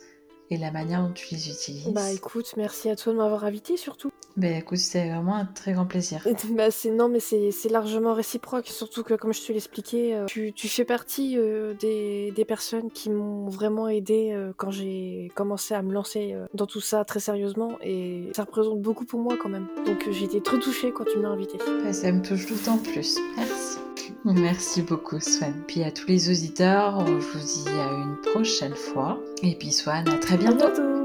et 0.50 0.56
la 0.56 0.70
manière 0.70 1.02
dont 1.02 1.12
tu 1.12 1.34
les 1.34 1.48
utilises. 1.48 1.88
Bah 1.88 2.10
écoute, 2.12 2.54
merci 2.56 2.88
à 2.88 2.96
toi 2.96 3.12
de 3.12 3.18
m'avoir 3.18 3.44
invité 3.44 3.76
surtout. 3.76 4.10
Ben 4.36 4.56
écoute, 4.56 4.78
c'est 4.78 5.08
vraiment 5.08 5.34
un 5.34 5.46
très 5.46 5.72
grand 5.72 5.86
plaisir. 5.86 6.26
bah 6.50 6.70
c'est 6.70 6.90
non 6.90 7.08
mais 7.08 7.20
c'est 7.20 7.68
largement 7.70 8.14
réciproque, 8.14 8.68
surtout 8.68 9.02
que 9.02 9.14
comme 9.14 9.32
je 9.32 9.42
te 9.42 9.52
l'expliquais, 9.52 10.14
euh, 10.14 10.26
tu, 10.26 10.52
tu, 10.52 10.68
fais 10.68 10.84
partie 10.84 11.36
euh, 11.36 11.74
des, 11.74 12.32
des, 12.34 12.44
personnes 12.44 12.90
qui 12.90 13.10
m'ont 13.10 13.48
vraiment 13.48 13.88
aidé 13.88 14.30
euh, 14.32 14.52
quand 14.56 14.70
j'ai 14.70 15.30
commencé 15.34 15.74
à 15.74 15.82
me 15.82 15.92
lancer 15.92 16.36
dans 16.54 16.66
tout 16.66 16.80
ça 16.80 17.04
très 17.04 17.20
sérieusement 17.20 17.78
et 17.82 18.30
ça 18.34 18.44
représente 18.44 18.80
beaucoup 18.80 19.04
pour 19.04 19.20
moi 19.20 19.36
quand 19.40 19.48
même. 19.48 19.66
Donc 19.86 20.08
j'ai 20.10 20.24
été 20.24 20.40
très 20.40 20.58
touchée 20.58 20.92
quand 20.92 21.04
tu 21.04 21.18
m'as 21.18 21.28
invité. 21.28 21.58
Bah, 21.82 21.92
ça 21.92 22.12
me 22.12 22.22
touche 22.22 22.46
d'autant 22.46 22.78
plus. 22.78 23.18
Merci. 23.36 23.78
Merci 24.24 24.82
beaucoup 24.82 25.20
Swan. 25.20 25.54
Puis 25.66 25.82
à 25.82 25.90
tous 25.90 26.06
les 26.08 26.30
auditeurs, 26.30 27.06
je 27.06 27.12
vous 27.12 27.38
dis 27.38 27.68
à 27.68 27.92
une 27.92 28.16
prochaine 28.32 28.74
fois. 28.74 29.18
Et 29.42 29.54
puis 29.54 29.72
Swan, 29.72 30.08
à 30.08 30.18
très 30.18 30.36
bientôt. 30.36 30.66
À 30.66 30.70
bientôt. 30.70 30.98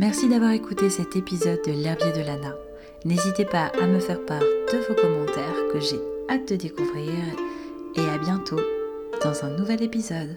Merci 0.00 0.28
d'avoir 0.28 0.52
écouté 0.52 0.88
cet 0.88 1.14
épisode 1.14 1.60
de 1.66 1.72
l'herbier 1.72 2.10
de 2.12 2.20
Lana. 2.20 2.54
N'hésitez 3.04 3.44
pas 3.44 3.66
à 3.82 3.86
me 3.86 3.98
faire 3.98 4.24
part 4.24 4.40
de 4.40 4.78
vos 4.88 4.94
commentaires 4.94 5.68
que 5.70 5.78
j'ai 5.78 6.00
hâte 6.30 6.48
de 6.48 6.56
découvrir 6.56 7.12
et 7.96 8.08
à 8.08 8.16
bientôt 8.16 8.60
dans 9.22 9.44
un 9.44 9.50
nouvel 9.50 9.82
épisode. 9.82 10.34